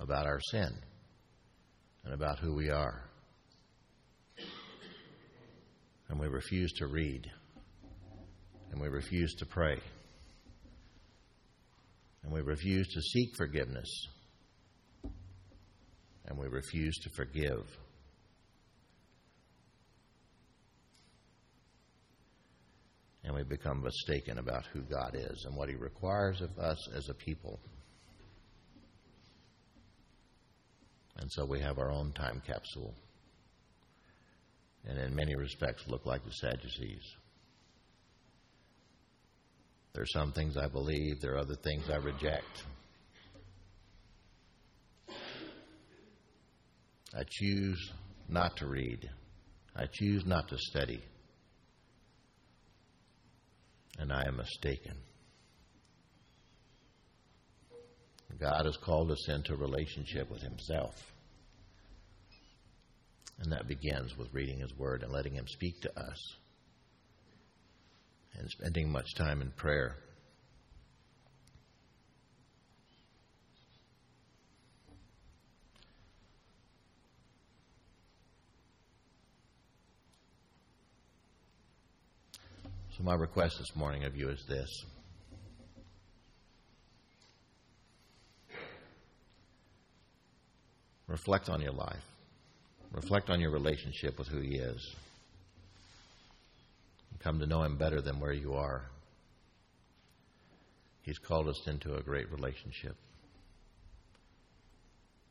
about 0.00 0.24
our 0.24 0.40
sin 0.50 0.70
and 2.02 2.14
about 2.14 2.38
who 2.38 2.54
we 2.54 2.70
are. 2.70 3.04
And 6.08 6.18
we 6.18 6.28
refuse 6.28 6.72
to 6.78 6.86
read. 6.86 7.30
And 8.70 8.80
we 8.80 8.88
refuse 8.88 9.34
to 9.34 9.44
pray. 9.44 9.76
And 12.22 12.32
we 12.32 12.40
refuse 12.40 12.88
to 12.88 13.02
seek 13.02 13.36
forgiveness. 13.36 14.08
And 16.24 16.38
we 16.38 16.46
refuse 16.48 16.96
to 17.02 17.10
forgive. 17.10 17.66
And 23.24 23.34
we 23.34 23.42
become 23.44 23.82
mistaken 23.82 24.38
about 24.38 24.64
who 24.72 24.80
God 24.82 25.14
is 25.14 25.44
and 25.46 25.56
what 25.56 25.68
He 25.68 25.76
requires 25.76 26.40
of 26.40 26.58
us 26.58 26.88
as 26.96 27.08
a 27.08 27.14
people. 27.14 27.60
And 31.16 31.30
so 31.30 31.44
we 31.44 31.60
have 31.60 31.78
our 31.78 31.90
own 31.90 32.12
time 32.12 32.42
capsule, 32.46 32.94
and 34.86 34.98
in 34.98 35.14
many 35.14 35.36
respects 35.36 35.84
look 35.86 36.04
like 36.04 36.24
the 36.24 36.32
Sadducees. 36.32 37.02
There 39.94 40.02
are 40.02 40.06
some 40.06 40.32
things 40.32 40.56
I 40.56 40.68
believe, 40.68 41.20
there 41.20 41.34
are 41.34 41.38
other 41.38 41.56
things 41.62 41.84
I 41.90 41.96
reject. 41.96 42.64
I 47.14 47.24
choose 47.28 47.92
not 48.28 48.56
to 48.56 48.66
read. 48.66 49.08
I 49.76 49.84
choose 49.92 50.24
not 50.24 50.48
to 50.48 50.56
study 50.58 51.02
and 53.99 54.12
I 54.12 54.24
am 54.26 54.36
mistaken. 54.36 54.95
God 58.43 58.66
has 58.66 58.76
called 58.84 59.11
us 59.12 59.28
into 59.28 59.55
relationship 59.57 60.28
with 60.28 60.43
Himself. 60.43 60.95
And 63.38 63.53
that 63.53 63.68
begins 63.68 64.16
with 64.16 64.28
reading 64.32 64.59
His 64.59 64.76
Word 64.76 65.03
and 65.03 65.12
letting 65.12 65.34
Him 65.34 65.47
speak 65.47 65.80
to 65.82 65.99
us 65.99 66.18
and 68.38 68.51
spending 68.51 68.90
much 68.90 69.14
time 69.16 69.43
in 69.43 69.53
prayer. 69.53 69.97
My 83.03 83.14
request 83.14 83.59
this 83.59 83.74
morning 83.74 84.05
of 84.05 84.16
you 84.16 84.28
is 84.28 84.44
this. 84.48 84.84
Reflect 91.09 91.48
on 91.48 91.61
your 91.61 91.72
life. 91.72 92.05
Reflect 92.92 93.28
on 93.28 93.40
your 93.40 93.50
relationship 93.50 94.20
with 94.20 94.28
who 94.28 94.38
He 94.38 94.55
is. 94.55 94.94
Come 97.18 97.40
to 97.40 97.46
know 97.46 97.64
Him 97.64 97.76
better 97.76 98.00
than 98.00 98.20
where 98.20 98.32
you 98.32 98.55
are. 98.55 98.84
He's 101.00 101.18
called 101.18 101.48
us 101.48 101.61
into 101.66 101.96
a 101.96 102.03
great 102.03 102.30
relationship. 102.30 102.94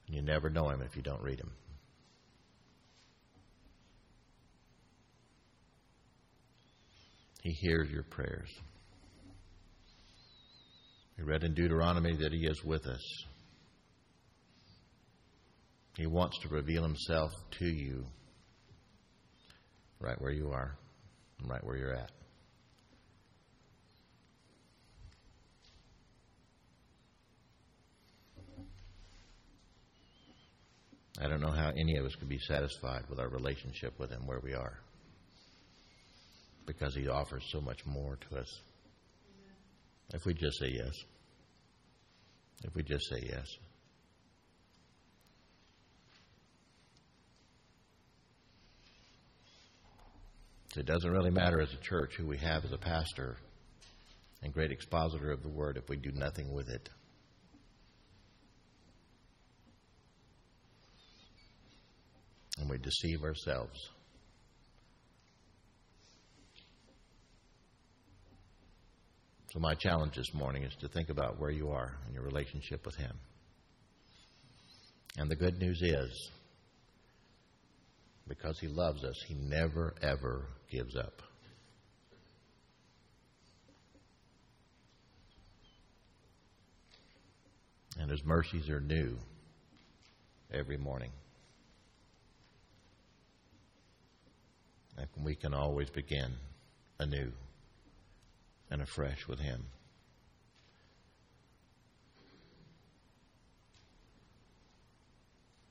And 0.07 0.15
you 0.17 0.21
never 0.21 0.49
know 0.49 0.67
Him 0.67 0.81
if 0.81 0.97
you 0.97 1.01
don't 1.01 1.23
read 1.23 1.39
Him. 1.39 1.51
He 7.41 7.51
hears 7.51 7.89
your 7.89 8.03
prayers. 8.03 8.49
We 11.17 11.23
read 11.23 11.43
in 11.43 11.55
Deuteronomy 11.55 12.15
that 12.17 12.31
He 12.31 12.45
is 12.45 12.63
with 12.63 12.85
us. 12.85 13.01
He 15.97 16.05
wants 16.05 16.37
to 16.43 16.49
reveal 16.49 16.83
Himself 16.83 17.31
to 17.59 17.65
you 17.65 18.05
right 19.99 20.19
where 20.21 20.31
you 20.31 20.51
are 20.51 20.77
and 21.39 21.49
right 21.49 21.63
where 21.63 21.77
you're 21.77 21.95
at. 21.95 22.11
I 31.19 31.27
don't 31.27 31.41
know 31.41 31.51
how 31.51 31.69
any 31.69 31.97
of 31.97 32.05
us 32.05 32.15
could 32.15 32.29
be 32.29 32.39
satisfied 32.47 33.03
with 33.09 33.19
our 33.19 33.29
relationship 33.29 33.99
with 33.99 34.11
Him 34.11 34.25
where 34.25 34.39
we 34.43 34.53
are 34.53 34.79
because 36.65 36.95
He 36.95 37.07
offers 37.07 37.43
so 37.51 37.61
much 37.61 37.85
more 37.85 38.17
to 38.29 38.39
us. 38.39 38.61
If 40.13 40.25
we 40.25 40.33
just 40.33 40.59
say 40.59 40.71
yes. 40.73 40.93
If 42.63 42.75
we 42.75 42.83
just 42.83 43.09
say 43.09 43.23
yes. 43.23 43.47
It 50.77 50.85
doesn't 50.85 51.11
really 51.11 51.31
matter 51.31 51.59
as 51.59 51.73
a 51.73 51.77
church 51.77 52.15
who 52.15 52.25
we 52.25 52.37
have 52.37 52.63
as 52.63 52.71
a 52.71 52.77
pastor 52.77 53.35
and 54.41 54.53
great 54.53 54.71
expositor 54.71 55.31
of 55.31 55.43
the 55.43 55.49
Word 55.49 55.77
if 55.77 55.89
we 55.89 55.97
do 55.97 56.11
nothing 56.13 56.53
with 56.53 56.69
it. 56.69 56.89
And 62.57 62.69
we 62.69 62.77
deceive 62.77 63.23
ourselves. 63.23 63.77
So, 69.51 69.59
my 69.59 69.75
challenge 69.75 70.15
this 70.15 70.33
morning 70.33 70.63
is 70.63 70.73
to 70.79 70.87
think 70.87 71.09
about 71.09 71.37
where 71.37 71.49
you 71.49 71.71
are 71.71 71.91
in 72.07 72.13
your 72.13 72.23
relationship 72.23 72.85
with 72.85 72.95
Him. 72.95 73.11
And 75.17 75.29
the 75.29 75.35
good 75.35 75.59
news 75.59 75.81
is, 75.81 76.29
because 78.29 78.57
He 78.61 78.69
loves 78.69 79.03
us, 79.03 79.15
He 79.27 79.33
never, 79.33 79.93
ever 80.01 80.45
gives 80.71 80.95
up. 80.95 81.21
And 87.99 88.09
His 88.09 88.23
mercies 88.23 88.69
are 88.69 88.79
new 88.79 89.17
every 90.53 90.77
morning. 90.77 91.11
And 94.95 95.25
we 95.25 95.35
can 95.35 95.53
always 95.53 95.89
begin 95.89 96.35
anew 96.99 97.33
and 98.71 98.81
afresh 98.81 99.27
with 99.27 99.39
Him. 99.39 99.65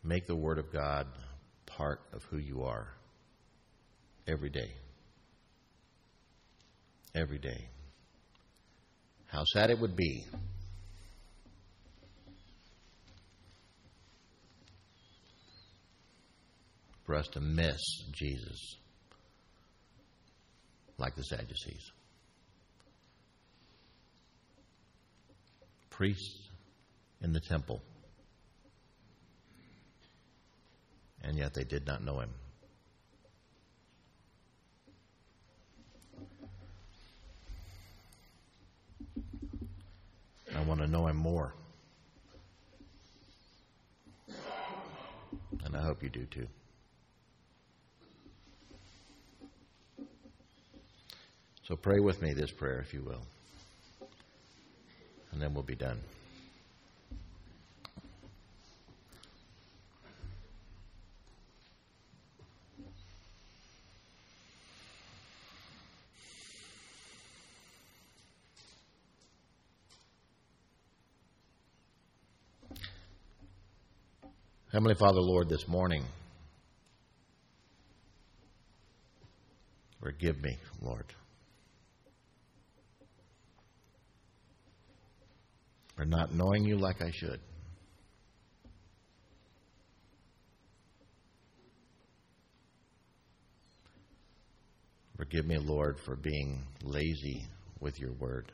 Make 0.05 0.27
the 0.27 0.37
Word 0.37 0.59
of 0.59 0.73
God 0.73 1.07
part 1.67 2.01
of 2.13 2.23
who 2.25 2.39
you 2.39 2.63
are 2.63 2.89
every 4.29 4.51
day. 4.51 4.73
Every 7.15 7.39
day. 7.39 7.69
How 9.27 9.45
sad 9.45 9.71
it 9.71 9.79
would 9.79 9.97
be 9.97 10.27
for 17.07 17.15
us 17.15 17.27
to 17.29 17.41
miss 17.41 17.81
Jesus 18.13 18.77
like 20.99 21.15
the 21.17 21.23
Sadducees. 21.23 21.93
Priests 26.01 26.49
in 27.21 27.35
the 27.35 27.41
temple. 27.41 27.79
And 31.23 31.37
yet 31.37 31.53
they 31.53 31.63
did 31.63 31.87
not 31.87 32.03
know 32.03 32.21
him. 32.21 32.31
I 40.57 40.63
want 40.63 40.81
to 40.81 40.87
know 40.87 41.07
Him 41.07 41.17
more. 41.17 41.53
And 45.65 45.77
I 45.77 45.83
hope 45.83 46.03
you 46.03 46.09
do 46.09 46.25
too. 46.25 46.47
So 51.69 51.77
pray 51.77 52.01
with 52.01 52.23
me 52.23 52.33
this 52.33 52.51
prayer, 52.51 52.81
if 52.81 52.95
you 52.95 53.03
will. 53.03 53.21
And 55.33 55.41
then 55.41 55.55
we'll 55.55 55.63
be 55.63 55.75
done. 55.75 56.01
Heavenly 74.73 74.95
Father, 74.95 75.21
Lord, 75.21 75.49
this 75.49 75.67
morning, 75.67 76.05
forgive 80.01 80.41
me, 80.41 80.59
Lord. 80.81 81.07
For 86.01 86.07
not 86.07 86.35
knowing 86.35 86.65
you 86.65 86.79
like 86.79 87.03
I 87.03 87.11
should. 87.11 87.41
Forgive 95.19 95.45
me, 95.45 95.59
Lord, 95.59 95.99
for 96.07 96.17
being 96.17 96.63
lazy 96.83 97.45
with 97.81 98.01
your 98.01 98.13
word. 98.13 98.51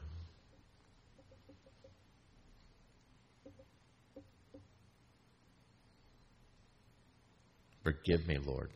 Forgive 7.85 8.27
me, 8.27 8.39
Lord. 8.45 8.73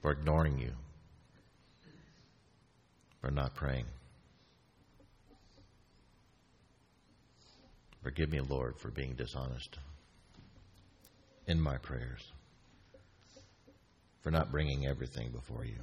For 0.00 0.12
ignoring 0.12 0.58
you, 0.58 0.72
for 3.26 3.32
not 3.32 3.56
praying. 3.56 3.86
Forgive 8.04 8.30
me, 8.30 8.38
Lord, 8.40 8.74
for 8.80 8.92
being 8.92 9.16
dishonest 9.16 9.78
in 11.48 11.60
my 11.60 11.76
prayers, 11.78 12.20
for 14.22 14.30
not 14.30 14.52
bringing 14.52 14.86
everything 14.86 15.32
before 15.32 15.64
you. 15.64 15.80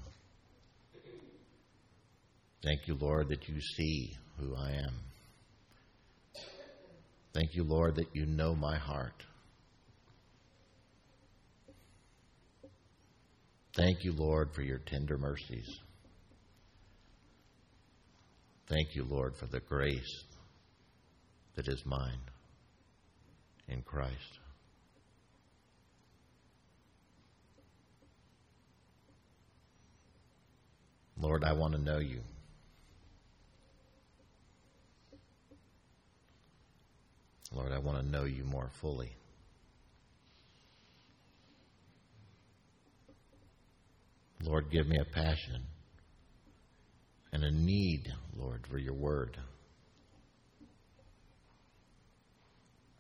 Thank 2.64 2.88
you, 2.88 2.96
Lord, 2.96 3.28
that 3.28 3.46
you 3.50 3.60
see 3.76 4.16
who 4.40 4.56
I 4.56 4.70
am. 4.70 5.00
Thank 7.34 7.56
you, 7.56 7.66
Lord, 7.66 7.96
that 7.96 8.08
you 8.14 8.26
know 8.26 8.56
my 8.56 8.78
heart. 8.78 9.22
Thank 13.76 13.98
you, 14.06 14.14
Lord, 14.14 14.52
for 14.56 14.62
your 14.62 14.78
tender 14.78 15.18
mercies. 15.18 15.68
Thank 18.74 18.96
you, 18.96 19.04
Lord, 19.04 19.36
for 19.40 19.46
the 19.46 19.60
grace 19.60 20.24
that 21.56 21.68
is 21.68 21.80
mine 21.86 22.22
in 23.68 23.84
Christ. 23.84 24.40
Lord, 31.20 31.44
I 31.44 31.54
want 31.54 31.76
to 31.76 31.80
know 31.80 32.00
you. 32.00 32.22
Lord, 37.52 37.72
I 37.72 37.78
want 37.78 38.00
to 38.00 38.12
know 38.12 38.24
you 38.24 38.44
more 38.44 38.72
fully. 38.82 39.12
Lord, 44.42 44.72
give 44.72 44.88
me 44.88 44.98
a 45.00 45.06
passion 45.14 45.62
and 47.34 47.44
a 47.44 47.52
need, 47.52 48.14
Lord, 48.38 48.62
for 48.70 48.78
your 48.78 48.94
word. 48.94 49.36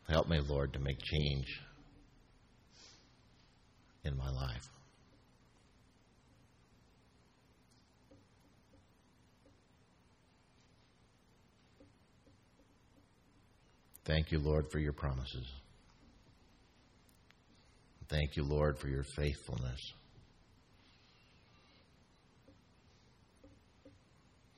Help 0.09 0.27
me, 0.27 0.39
Lord, 0.49 0.73
to 0.73 0.79
make 0.79 0.97
change 0.99 1.45
in 4.03 4.17
my 4.17 4.29
life. 4.29 4.67
Thank 14.05 14.31
you, 14.31 14.39
Lord, 14.39 14.65
for 14.71 14.79
your 14.79 14.93
promises. 14.93 15.45
Thank 18.09 18.35
you, 18.35 18.43
Lord, 18.43 18.79
for 18.79 18.87
your 18.87 19.05
faithfulness. 19.15 19.79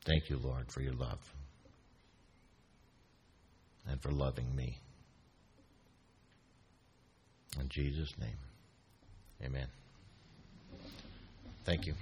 Thank 0.06 0.30
you, 0.30 0.38
Lord, 0.38 0.72
for 0.72 0.82
your 0.82 0.94
love 0.94 1.20
and 3.90 4.02
for 4.02 4.12
loving 4.12 4.56
me. 4.56 4.78
In 7.60 7.70
Jesus' 7.70 8.14
name, 8.20 8.38
amen. 9.44 9.68
Thank 11.66 11.88
you. 11.88 11.94